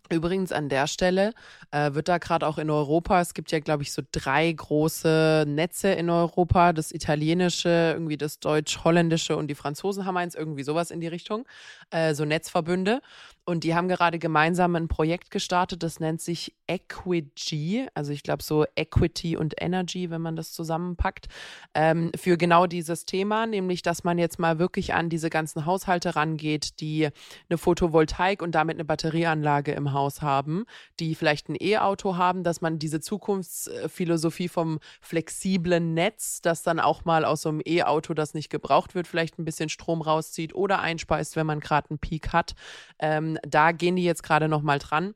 Übrigens 0.09 0.51
an 0.51 0.69
der 0.69 0.87
Stelle 0.87 1.33
äh, 1.71 1.93
wird 1.93 2.07
da 2.07 2.17
gerade 2.17 2.47
auch 2.47 2.57
in 2.57 2.69
Europa, 2.69 3.19
es 3.19 3.33
gibt 3.33 3.51
ja, 3.51 3.59
glaube 3.59 3.83
ich, 3.83 3.91
so 3.91 4.01
drei 4.11 4.51
große 4.51 5.45
Netze 5.47 5.89
in 5.89 6.09
Europa, 6.09 6.73
das 6.73 6.91
italienische, 6.91 7.91
irgendwie 7.93 8.17
das 8.17 8.39
deutsch-holländische 8.39 9.35
und 9.35 9.47
die 9.47 9.55
Franzosen 9.55 10.05
haben 10.05 10.17
eins, 10.17 10.35
irgendwie 10.35 10.63
sowas 10.63 10.91
in 10.91 11.01
die 11.01 11.07
Richtung, 11.07 11.45
äh, 11.91 12.13
so 12.13 12.25
Netzverbünde. 12.25 13.01
Und 13.49 13.63
die 13.63 13.75
haben 13.75 13.87
gerade 13.87 14.19
gemeinsam 14.19 14.75
ein 14.75 14.89
Projekt 14.89 15.31
gestartet, 15.31 15.81
das 15.81 16.01
nennt 16.01 16.19
sich 16.19 16.53
Equity, 16.67 17.87
also 17.93 18.11
ich 18.11 18.23
glaube 18.23 18.43
so 18.43 18.65
Equity 18.75 19.37
und 19.37 19.55
Energy, 19.61 20.09
wenn 20.09 20.21
man 20.21 20.35
das 20.35 20.51
zusammenpackt, 20.51 21.27
ähm, 21.73 22.11
für 22.13 22.37
genau 22.37 22.67
dieses 22.67 23.05
Thema, 23.05 23.45
nämlich 23.45 23.83
dass 23.83 24.03
man 24.03 24.17
jetzt 24.17 24.37
mal 24.37 24.59
wirklich 24.59 24.93
an 24.93 25.07
diese 25.07 25.29
ganzen 25.29 25.65
Haushalte 25.65 26.17
rangeht, 26.17 26.81
die 26.81 27.07
eine 27.49 27.57
Photovoltaik 27.57 28.41
und 28.41 28.53
damit 28.53 28.75
eine 28.75 28.83
Batterieanlage 28.83 29.71
im 29.71 29.93
Haus 29.93 29.96
haben, 30.21 30.65
die 30.99 31.15
vielleicht 31.15 31.49
ein 31.49 31.57
E-Auto 31.59 32.15
haben, 32.15 32.43
dass 32.43 32.61
man 32.61 32.79
diese 32.79 32.99
Zukunftsphilosophie 32.99 34.47
vom 34.47 34.79
flexiblen 35.01 35.93
Netz, 35.93 36.41
das 36.41 36.63
dann 36.63 36.79
auch 36.79 37.05
mal 37.05 37.25
aus 37.25 37.41
so 37.41 37.49
einem 37.49 37.61
E-Auto, 37.65 38.13
das 38.13 38.33
nicht 38.33 38.49
gebraucht 38.49 38.95
wird, 38.95 39.07
vielleicht 39.07 39.39
ein 39.39 39.45
bisschen 39.45 39.69
Strom 39.69 40.01
rauszieht 40.01 40.55
oder 40.55 40.79
einspeist, 40.79 41.35
wenn 41.35 41.45
man 41.45 41.59
gerade 41.59 41.89
einen 41.89 41.99
Peak 41.99 42.33
hat. 42.33 42.55
Ähm, 42.99 43.37
da 43.47 43.71
gehen 43.71 43.95
die 43.95 44.03
jetzt 44.03 44.23
gerade 44.23 44.47
noch 44.47 44.61
mal 44.61 44.79
dran. 44.79 45.13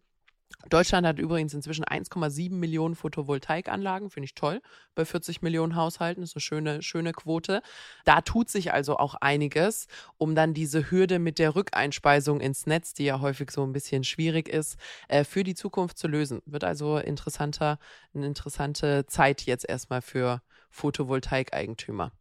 Deutschland 0.70 1.06
hat 1.08 1.20
übrigens 1.20 1.54
inzwischen 1.54 1.86
1,7 1.86 2.54
Millionen 2.54 2.96
Photovoltaikanlagen, 2.96 4.10
finde 4.10 4.26
ich 4.26 4.36
toll. 4.36 4.62
Bei 4.96 5.06
40 5.06 5.42
Millionen 5.42 5.76
Haushalten 5.76 6.24
ist 6.24 6.36
eine 6.36 6.42
schöne, 6.42 6.82
schöne 6.82 7.12
Quote. 7.14 7.62
Da 8.06 8.22
tut 8.22 8.50
sich 8.50 8.72
also 8.72 8.98
auch 8.98 9.16
einiges, 9.16 9.88
um 10.18 10.36
dann 10.36 10.54
diese 10.54 10.92
Hürde 10.92 11.20
mit 11.20 11.40
der 11.40 11.56
Rückeinspeisung 11.56 12.42
ins 12.42 12.66
Netz, 12.66 12.94
die 12.94 13.06
ja 13.06 13.20
häufig 13.20 13.52
so 13.52 13.64
ein 13.64 13.74
bisschen 13.74 14.04
schwierig 14.04 14.48
ist, 14.48 14.78
äh, 15.08 15.24
für 15.24 15.44
die 15.44 15.56
Zukunft 15.56 15.98
zu 15.98 16.08
lösen. 16.08 16.42
Wird 16.46 16.64
also 16.64 16.98
interessanter, 16.98 17.80
eine 18.14 18.28
interessante 18.28 19.06
Zeit 19.08 19.42
jetzt 19.44 19.68
erstmal 19.68 20.02
für 20.02 20.42
Photovoltaikeigentümer. 20.70 22.12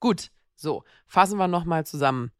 Gut, 0.00 0.30
so, 0.56 0.84
fassen 1.06 1.38
wir 1.38 1.48
nochmal 1.48 1.86
zusammen. 1.86 2.30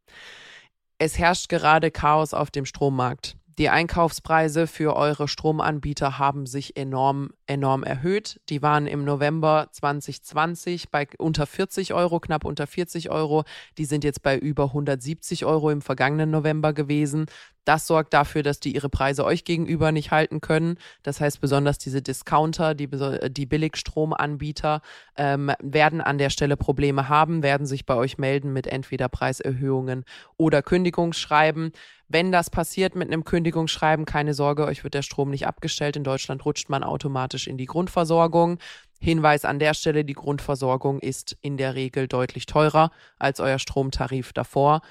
Es 0.97 1.17
herrscht 1.17 1.49
gerade 1.49 1.91
Chaos 1.91 2.33
auf 2.33 2.51
dem 2.51 2.65
Strommarkt. 2.65 3.35
Die 3.59 3.69
Einkaufspreise 3.69 4.65
für 4.65 4.95
eure 4.95 5.27
Stromanbieter 5.27 6.17
haben 6.17 6.47
sich 6.47 6.75
enorm, 6.75 7.29
enorm 7.45 7.83
erhöht. 7.83 8.41
Die 8.49 8.63
waren 8.63 8.87
im 8.87 9.05
November 9.05 9.67
2020 9.71 10.89
bei 10.89 11.07
unter 11.19 11.45
40 11.45 11.93
Euro, 11.93 12.19
knapp 12.19 12.45
unter 12.45 12.65
40 12.65 13.11
Euro. 13.11 13.43
Die 13.77 13.85
sind 13.85 14.03
jetzt 14.03 14.23
bei 14.23 14.39
über 14.39 14.65
170 14.65 15.45
Euro 15.45 15.69
im 15.69 15.81
vergangenen 15.81 16.31
November 16.31 16.73
gewesen. 16.73 17.27
Das 17.65 17.87
sorgt 17.87 18.13
dafür, 18.13 18.43
dass 18.43 18.59
die 18.59 18.75
ihre 18.75 18.89
Preise 18.89 19.25
euch 19.25 19.45
gegenüber 19.45 19.91
nicht 19.91 20.11
halten 20.11 20.41
können. 20.41 20.77
Das 21.01 21.21
heißt, 21.21 21.39
besonders 21.39 21.77
diese 21.77 22.01
Discounter, 22.01 22.75
die, 22.75 22.89
die 23.29 23.45
Billigstromanbieter 23.45 24.81
ähm, 25.15 25.51
werden 25.59 26.01
an 26.01 26.17
der 26.17 26.29
Stelle 26.29 26.57
Probleme 26.57 27.09
haben, 27.09 27.43
werden 27.43 27.65
sich 27.65 27.85
bei 27.85 27.95
euch 27.95 28.17
melden 28.17 28.53
mit 28.53 28.67
entweder 28.67 29.09
Preiserhöhungen 29.09 30.03
oder 30.37 30.61
Kündigungsschreiben. 30.61 31.71
Wenn 32.09 32.31
das 32.31 32.49
passiert 32.49 32.95
mit 32.95 33.07
einem 33.07 33.23
Kündigungsschreiben, 33.23 34.05
keine 34.05 34.33
Sorge, 34.33 34.65
euch 34.65 34.83
wird 34.83 34.93
der 34.93 35.01
Strom 35.01 35.29
nicht 35.29 35.47
abgestellt. 35.47 35.95
In 35.95 36.03
Deutschland 36.03 36.45
rutscht 36.45 36.69
man 36.69 36.83
automatisch 36.83 37.47
in 37.47 37.57
die 37.57 37.65
Grundversorgung. 37.65 38.59
Hinweis 38.99 39.45
an 39.45 39.59
der 39.59 39.73
Stelle, 39.73 40.05
die 40.05 40.13
Grundversorgung 40.13 40.99
ist 40.99 41.35
in 41.41 41.57
der 41.57 41.75
Regel 41.75 42.07
deutlich 42.07 42.45
teurer 42.45 42.91
als 43.19 43.39
euer 43.39 43.59
Stromtarif 43.59 44.31
davor. 44.31 44.81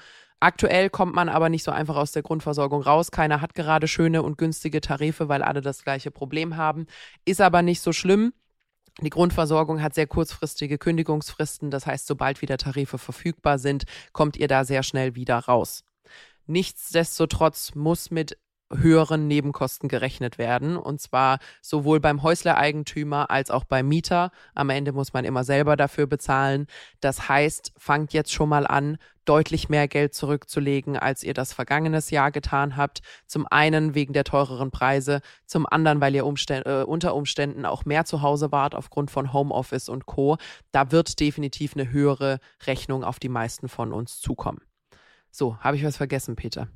Aktuell 0.43 0.89
kommt 0.89 1.15
man 1.15 1.29
aber 1.29 1.47
nicht 1.47 1.63
so 1.63 1.71
einfach 1.71 1.95
aus 1.95 2.11
der 2.11 2.21
Grundversorgung 2.21 2.81
raus. 2.81 3.11
Keiner 3.11 3.39
hat 3.39 3.53
gerade 3.53 3.87
schöne 3.87 4.23
und 4.23 4.37
günstige 4.37 4.81
Tarife, 4.81 5.29
weil 5.29 5.41
alle 5.41 5.61
das 5.61 5.85
gleiche 5.85 6.11
Problem 6.11 6.57
haben. 6.57 6.85
Ist 7.23 7.39
aber 7.39 7.61
nicht 7.61 7.79
so 7.79 7.93
schlimm. 7.93 8.33
Die 8.99 9.09
Grundversorgung 9.09 9.81
hat 9.81 9.93
sehr 9.95 10.05
kurzfristige 10.05 10.77
Kündigungsfristen. 10.77 11.71
Das 11.71 11.85
heißt, 11.85 12.05
sobald 12.05 12.41
wieder 12.41 12.57
Tarife 12.57 12.97
verfügbar 12.97 13.57
sind, 13.57 13.85
kommt 14.11 14.35
ihr 14.35 14.49
da 14.49 14.65
sehr 14.65 14.83
schnell 14.83 15.15
wieder 15.15 15.39
raus. 15.39 15.85
Nichtsdestotrotz 16.45 17.73
muss 17.73 18.11
mit 18.11 18.37
höheren 18.77 19.27
Nebenkosten 19.27 19.89
gerechnet 19.89 20.37
werden. 20.37 20.77
Und 20.77 21.01
zwar 21.01 21.39
sowohl 21.61 21.99
beim 21.99 22.23
Häuslereigentümer 22.23 23.29
als 23.29 23.51
auch 23.51 23.63
beim 23.63 23.87
Mieter. 23.87 24.31
Am 24.55 24.69
Ende 24.69 24.91
muss 24.91 25.13
man 25.13 25.25
immer 25.25 25.43
selber 25.43 25.75
dafür 25.75 26.07
bezahlen. 26.07 26.67
Das 26.99 27.29
heißt, 27.29 27.73
fangt 27.77 28.13
jetzt 28.13 28.31
schon 28.31 28.49
mal 28.49 28.67
an, 28.67 28.97
deutlich 29.25 29.69
mehr 29.69 29.87
Geld 29.87 30.13
zurückzulegen, 30.13 30.97
als 30.97 31.23
ihr 31.23 31.33
das 31.33 31.53
vergangenes 31.53 32.09
Jahr 32.09 32.31
getan 32.31 32.75
habt. 32.75 33.01
Zum 33.25 33.47
einen 33.49 33.95
wegen 33.95 34.13
der 34.13 34.23
teureren 34.23 34.71
Preise, 34.71 35.21
zum 35.45 35.65
anderen, 35.65 36.01
weil 36.01 36.15
ihr 36.15 36.25
Umständ, 36.25 36.65
äh, 36.65 36.83
unter 36.83 37.15
Umständen 37.15 37.65
auch 37.65 37.85
mehr 37.85 38.05
zu 38.05 38.21
Hause 38.21 38.51
wart 38.51 38.75
aufgrund 38.75 39.11
von 39.11 39.33
Homeoffice 39.33 39.89
und 39.89 40.05
Co. 40.05 40.37
Da 40.71 40.91
wird 40.91 41.19
definitiv 41.19 41.75
eine 41.75 41.91
höhere 41.91 42.39
Rechnung 42.65 43.03
auf 43.03 43.19
die 43.19 43.29
meisten 43.29 43.69
von 43.69 43.93
uns 43.93 44.19
zukommen. 44.19 44.61
So, 45.31 45.57
habe 45.59 45.77
ich 45.77 45.83
was 45.83 45.97
vergessen, 45.97 46.35
Peter? 46.35 46.67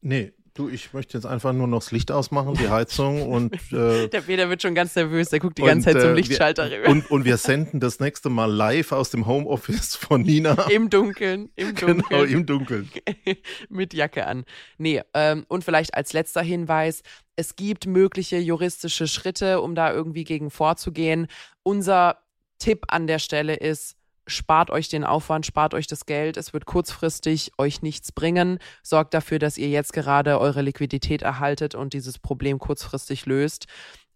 Nee, 0.00 0.32
Du, 0.56 0.70
ich 0.70 0.94
möchte 0.94 1.18
jetzt 1.18 1.26
einfach 1.26 1.52
nur 1.52 1.66
noch 1.66 1.80
das 1.80 1.92
Licht 1.92 2.10
ausmachen, 2.10 2.54
die 2.54 2.70
Heizung 2.70 3.22
und. 3.30 3.54
Äh, 3.72 4.08
der 4.08 4.22
Peter 4.22 4.48
wird 4.48 4.62
schon 4.62 4.74
ganz 4.74 4.96
nervös, 4.96 5.28
der 5.28 5.38
guckt 5.38 5.58
die 5.58 5.62
ganze 5.62 5.92
Zeit 5.92 6.00
zum 6.00 6.10
äh, 6.12 6.14
Lichtschalter 6.14 6.70
rüber. 6.70 6.88
Und, 6.88 7.10
und 7.10 7.26
wir 7.26 7.36
senden 7.36 7.78
das 7.78 8.00
nächste 8.00 8.30
Mal 8.30 8.50
live 8.50 8.92
aus 8.92 9.10
dem 9.10 9.26
Homeoffice 9.26 9.96
von 9.96 10.22
Nina. 10.22 10.54
Im 10.70 10.88
Dunkeln, 10.88 11.50
im 11.56 11.74
genau, 11.74 11.92
Dunkeln. 11.92 12.08
Genau, 12.08 12.22
im 12.22 12.46
Dunkeln. 12.46 12.90
Mit 13.68 13.92
Jacke 13.92 14.26
an. 14.26 14.44
Nee, 14.78 15.02
ähm, 15.12 15.44
und 15.48 15.62
vielleicht 15.62 15.94
als 15.94 16.14
letzter 16.14 16.40
Hinweis: 16.40 17.02
Es 17.36 17.56
gibt 17.56 17.86
mögliche 17.86 18.38
juristische 18.38 19.08
Schritte, 19.08 19.60
um 19.60 19.74
da 19.74 19.92
irgendwie 19.92 20.24
gegen 20.24 20.50
vorzugehen. 20.50 21.26
Unser 21.64 22.18
Tipp 22.58 22.86
an 22.88 23.06
der 23.06 23.18
Stelle 23.18 23.56
ist, 23.56 23.95
spart 24.26 24.70
euch 24.70 24.88
den 24.88 25.04
Aufwand, 25.04 25.46
spart 25.46 25.74
euch 25.74 25.86
das 25.86 26.06
Geld. 26.06 26.36
Es 26.36 26.52
wird 26.52 26.66
kurzfristig 26.66 27.52
euch 27.58 27.82
nichts 27.82 28.12
bringen. 28.12 28.58
Sorgt 28.82 29.14
dafür, 29.14 29.38
dass 29.38 29.58
ihr 29.58 29.68
jetzt 29.68 29.92
gerade 29.92 30.40
eure 30.40 30.62
Liquidität 30.62 31.22
erhaltet 31.22 31.74
und 31.74 31.92
dieses 31.92 32.18
Problem 32.18 32.58
kurzfristig 32.58 33.26
löst. 33.26 33.66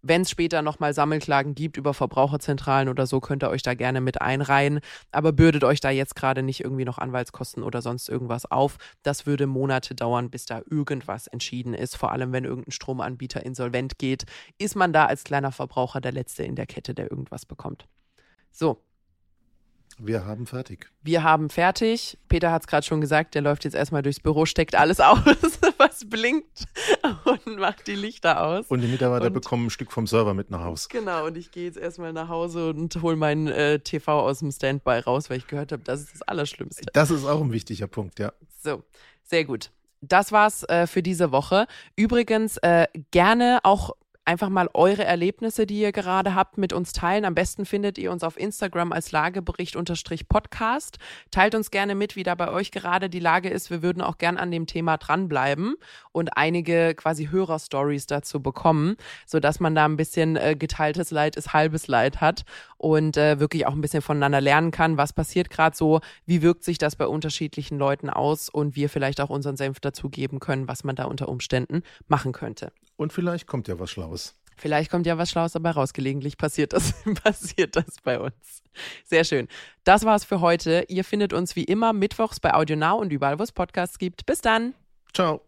Wenn 0.03 0.21
es 0.21 0.31
später 0.31 0.63
nochmal 0.63 0.95
Sammelklagen 0.95 1.53
gibt 1.53 1.77
über 1.77 1.93
Verbraucherzentralen 1.93 2.89
oder 2.89 3.05
so, 3.05 3.19
könnt 3.19 3.43
ihr 3.43 3.51
euch 3.51 3.61
da 3.61 3.75
gerne 3.75 4.01
mit 4.01 4.19
einreihen. 4.19 4.79
Aber 5.11 5.31
bürdet 5.31 5.63
euch 5.63 5.79
da 5.79 5.91
jetzt 5.91 6.15
gerade 6.15 6.41
nicht 6.41 6.63
irgendwie 6.63 6.85
noch 6.85 6.97
Anwaltskosten 6.97 7.61
oder 7.61 7.83
sonst 7.83 8.09
irgendwas 8.09 8.49
auf. 8.49 8.77
Das 9.03 9.27
würde 9.27 9.45
Monate 9.45 9.93
dauern, 9.93 10.31
bis 10.31 10.45
da 10.45 10.61
irgendwas 10.69 11.27
entschieden 11.27 11.75
ist. 11.75 11.95
Vor 11.95 12.11
allem, 12.11 12.31
wenn 12.33 12.45
irgendein 12.45 12.71
Stromanbieter 12.71 13.45
insolvent 13.45 13.99
geht, 13.99 14.25
ist 14.57 14.75
man 14.75 14.91
da 14.91 15.05
als 15.05 15.23
kleiner 15.23 15.51
Verbraucher 15.51 16.01
der 16.01 16.13
Letzte 16.13 16.43
in 16.43 16.55
der 16.55 16.65
Kette, 16.65 16.95
der 16.95 17.11
irgendwas 17.11 17.45
bekommt. 17.45 17.87
So, 18.51 18.81
wir 20.03 20.25
haben 20.25 20.47
fertig. 20.47 20.89
Wir 21.03 21.23
haben 21.23 21.49
fertig. 21.49 22.17
Peter 22.27 22.51
hat 22.51 22.63
es 22.63 22.67
gerade 22.67 22.85
schon 22.85 23.01
gesagt, 23.01 23.35
der 23.35 23.41
läuft 23.41 23.63
jetzt 23.65 23.75
erstmal 23.75 24.01
durchs 24.01 24.19
Büro, 24.19 24.45
steckt 24.45 24.75
alles 24.75 24.99
aus, 24.99 25.19
was 25.77 26.09
blinkt 26.09 26.65
und 27.25 27.59
macht 27.59 27.87
die 27.87 27.95
Lichter 27.95 28.43
aus. 28.43 28.65
Und 28.67 28.81
die 28.81 28.87
Mitarbeiter 28.87 29.27
und, 29.27 29.33
bekommen 29.33 29.67
ein 29.67 29.69
Stück 29.69 29.91
vom 29.91 30.07
Server 30.07 30.33
mit 30.33 30.49
nach 30.49 30.63
Hause. 30.63 30.87
Genau, 30.89 31.27
und 31.27 31.37
ich 31.37 31.51
gehe 31.51 31.65
jetzt 31.65 31.77
erstmal 31.77 32.13
nach 32.13 32.29
Hause 32.29 32.69
und 32.71 33.01
hole 33.01 33.15
meinen 33.15 33.47
äh, 33.47 33.79
TV 33.79 34.21
aus 34.21 34.39
dem 34.39 34.51
Standby 34.51 34.99
raus, 34.99 35.29
weil 35.29 35.37
ich 35.37 35.47
gehört 35.47 35.71
habe, 35.71 35.83
das 35.83 36.01
ist 36.01 36.13
das 36.13 36.21
Allerschlimmste. 36.23 36.83
Das 36.93 37.11
ist 37.11 37.25
auch 37.25 37.41
ein 37.41 37.51
wichtiger 37.51 37.87
Punkt, 37.87 38.19
ja. 38.19 38.33
So, 38.63 38.83
sehr 39.23 39.45
gut. 39.45 39.71
Das 40.01 40.31
war's 40.31 40.63
äh, 40.63 40.87
für 40.87 41.03
diese 41.03 41.31
Woche. 41.31 41.67
Übrigens 41.95 42.57
äh, 42.57 42.87
gerne 43.11 43.59
auch 43.63 43.91
einfach 44.25 44.49
mal 44.49 44.69
eure 44.73 45.03
Erlebnisse, 45.03 45.65
die 45.65 45.79
ihr 45.79 45.91
gerade 45.91 46.35
habt, 46.35 46.57
mit 46.57 46.73
uns 46.73 46.93
teilen. 46.93 47.25
Am 47.25 47.33
besten 47.33 47.65
findet 47.65 47.97
ihr 47.97 48.11
uns 48.11 48.23
auf 48.23 48.39
Instagram 48.39 48.91
als 48.91 49.11
Lagebericht-Podcast. 49.11 50.97
Teilt 51.31 51.55
uns 51.55 51.71
gerne 51.71 51.95
mit, 51.95 52.15
wie 52.15 52.23
da 52.23 52.35
bei 52.35 52.51
euch 52.51 52.71
gerade 52.71 53.09
die 53.09 53.19
Lage 53.19 53.49
ist. 53.49 53.71
Wir 53.71 53.81
würden 53.81 54.01
auch 54.01 54.17
gern 54.17 54.37
an 54.37 54.51
dem 54.51 54.67
Thema 54.67 54.97
dranbleiben 54.97 55.75
und 56.11 56.37
einige 56.37 56.93
quasi 56.95 57.27
Hörerstories 57.27 58.05
dazu 58.05 58.41
bekommen, 58.41 58.95
sodass 59.25 59.59
man 59.59 59.75
da 59.75 59.85
ein 59.85 59.97
bisschen 59.97 60.35
äh, 60.35 60.55
geteiltes 60.55 61.11
Leid 61.11 61.35
ist 61.35 61.53
halbes 61.53 61.87
Leid 61.87 62.21
hat 62.21 62.43
und 62.77 63.17
äh, 63.17 63.39
wirklich 63.39 63.65
auch 63.65 63.73
ein 63.73 63.81
bisschen 63.81 64.01
voneinander 64.01 64.41
lernen 64.41 64.71
kann. 64.71 64.97
Was 64.97 65.13
passiert 65.13 65.49
gerade 65.49 65.75
so? 65.75 65.99
Wie 66.25 66.41
wirkt 66.41 66.63
sich 66.63 66.77
das 66.77 66.95
bei 66.95 67.07
unterschiedlichen 67.07 67.77
Leuten 67.77 68.09
aus? 68.09 68.49
Und 68.49 68.75
wir 68.75 68.89
vielleicht 68.89 69.19
auch 69.21 69.29
unseren 69.29 69.57
Senf 69.57 69.79
dazugeben 69.79 70.39
können, 70.39 70.67
was 70.67 70.83
man 70.83 70.95
da 70.95 71.05
unter 71.05 71.29
Umständen 71.29 71.83
machen 72.07 72.31
könnte. 72.33 72.71
Und 73.01 73.11
vielleicht 73.11 73.47
kommt 73.47 73.67
ja 73.67 73.79
was 73.79 73.89
Schlaues. 73.89 74.35
Vielleicht 74.57 74.91
kommt 74.91 75.07
ja 75.07 75.17
was 75.17 75.31
Schlaues 75.31 75.53
dabei 75.53 75.71
raus. 75.71 75.91
Gelegentlich 75.91 76.37
passiert 76.37 76.71
das, 76.71 76.93
passiert 77.23 77.75
das 77.75 77.95
bei 78.03 78.19
uns. 78.19 78.61
Sehr 79.05 79.23
schön. 79.23 79.47
Das 79.83 80.05
war's 80.05 80.23
für 80.23 80.39
heute. 80.39 80.85
Ihr 80.87 81.03
findet 81.03 81.33
uns 81.33 81.55
wie 81.55 81.63
immer 81.63 81.93
mittwochs 81.93 82.39
bei 82.39 82.53
AudioNow 82.53 83.01
und 83.01 83.11
überall, 83.11 83.39
wo 83.39 83.43
es 83.43 83.51
Podcasts 83.51 83.97
gibt. 83.97 84.27
Bis 84.27 84.41
dann. 84.41 84.75
Ciao. 85.15 85.41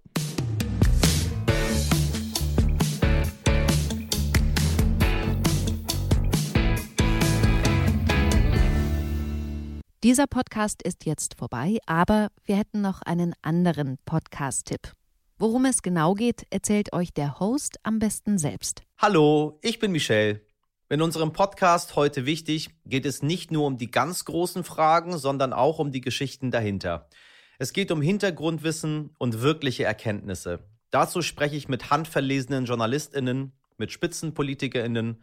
Dieser 10.03 10.25
Podcast 10.25 10.81
ist 10.81 11.05
jetzt 11.05 11.35
vorbei, 11.37 11.77
aber 11.85 12.29
wir 12.45 12.57
hätten 12.57 12.81
noch 12.81 13.03
einen 13.03 13.35
anderen 13.43 13.99
Podcast-Tipp. 14.05 14.91
Worum 15.43 15.65
es 15.65 15.81
genau 15.81 16.13
geht, 16.13 16.47
erzählt 16.51 16.93
euch 16.93 17.11
der 17.11 17.37
Host 17.41 17.77
am 17.83 17.99
besten 17.99 18.37
selbst. 18.37 18.81
Hallo, 18.97 19.59
ich 19.61 19.77
bin 19.77 19.91
Michelle. 19.91 20.39
In 20.87 21.01
unserem 21.01 21.33
Podcast 21.33 21.97
heute 21.97 22.25
wichtig 22.25 22.69
geht 22.85 23.05
es 23.05 23.21
nicht 23.21 23.51
nur 23.51 23.67
um 23.67 23.77
die 23.77 23.91
ganz 23.91 24.23
großen 24.23 24.63
Fragen, 24.63 25.17
sondern 25.17 25.51
auch 25.51 25.79
um 25.79 25.91
die 25.91 25.99
Geschichten 25.99 26.49
dahinter. 26.49 27.09
Es 27.59 27.73
geht 27.73 27.91
um 27.91 28.01
Hintergrundwissen 28.01 29.13
und 29.17 29.41
wirkliche 29.41 29.83
Erkenntnisse. 29.83 30.59
Dazu 30.91 31.21
spreche 31.21 31.57
ich 31.57 31.67
mit 31.67 31.91
handverlesenen 31.91 32.63
JournalistInnen, 32.63 33.51
mit 33.75 33.91
SpitzenpolitikerInnen 33.91 35.21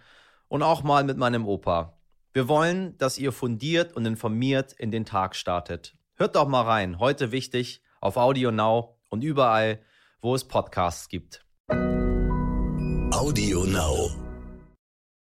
und 0.48 0.62
auch 0.62 0.83
mal 0.83 1.02
mit 1.02 1.16
meinem 1.16 1.48
Opa. 1.48 1.98
Wir 2.35 2.46
wollen, 2.46 2.94
dass 2.98 3.16
ihr 3.16 3.33
fundiert 3.33 3.96
und 3.96 4.04
informiert 4.04 4.74
in 4.74 4.90
den 4.90 5.06
Tag 5.06 5.35
startet. 5.35 5.96
Hört 6.16 6.37
doch 6.37 6.46
mal 6.46 6.64
rein, 6.64 6.98
heute 6.98 7.33
wichtig, 7.33 7.80
auf 8.02 8.18
Audio 8.18 8.51
Now 8.51 8.99
und 9.09 9.24
überall, 9.24 9.80
wo 10.22 10.34
es 10.34 10.44
Podcasts 10.44 11.08
gibt. 11.08 11.44
Audio 13.12 13.64
Now. 13.64 14.30